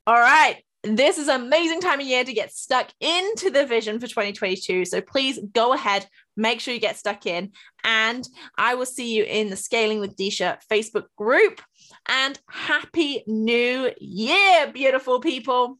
All 0.06 0.14
right. 0.20 0.62
This 0.82 1.18
is 1.18 1.26
an 1.26 1.40
amazing 1.40 1.80
time 1.80 1.98
of 1.98 2.06
year 2.06 2.22
to 2.22 2.32
get 2.32 2.52
stuck 2.52 2.90
into 3.00 3.50
the 3.50 3.66
vision 3.66 3.98
for 3.98 4.06
2022. 4.06 4.84
So 4.84 5.00
please 5.00 5.40
go 5.52 5.72
ahead, 5.72 6.06
make 6.36 6.60
sure 6.60 6.74
you 6.74 6.80
get 6.80 6.96
stuck 6.96 7.26
in. 7.26 7.52
And 7.84 8.28
I 8.56 8.74
will 8.74 8.86
see 8.86 9.14
you 9.14 9.24
in 9.24 9.50
the 9.50 9.56
Scaling 9.56 10.00
with 10.00 10.16
Disha 10.16 10.58
Facebook 10.70 11.06
group. 11.16 11.60
And 12.08 12.38
happy 12.48 13.22
new 13.26 13.90
year, 13.98 14.70
beautiful 14.72 15.20
people. 15.20 15.78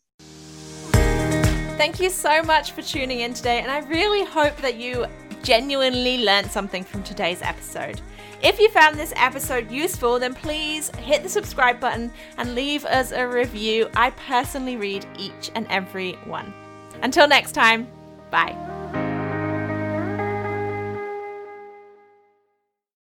Thank 1.76 2.00
you 2.00 2.08
so 2.08 2.42
much 2.42 2.72
for 2.72 2.82
tuning 2.82 3.20
in 3.20 3.34
today. 3.34 3.60
And 3.60 3.70
I 3.70 3.80
really 3.80 4.24
hope 4.24 4.56
that 4.58 4.76
you 4.76 5.06
genuinely 5.42 6.24
learned 6.24 6.50
something 6.50 6.82
from 6.82 7.02
today's 7.02 7.42
episode. 7.42 8.00
If 8.42 8.58
you 8.58 8.68
found 8.70 8.96
this 8.96 9.12
episode 9.16 9.70
useful, 9.70 10.18
then 10.18 10.34
please 10.34 10.90
hit 10.96 11.22
the 11.22 11.28
subscribe 11.28 11.80
button 11.80 12.12
and 12.36 12.54
leave 12.54 12.84
us 12.84 13.12
a 13.12 13.26
review. 13.26 13.88
I 13.94 14.10
personally 14.10 14.76
read 14.76 15.06
each 15.18 15.50
and 15.54 15.66
every 15.68 16.12
one. 16.24 16.52
Until 17.02 17.28
next 17.28 17.52
time, 17.52 17.88
bye. 18.30 18.85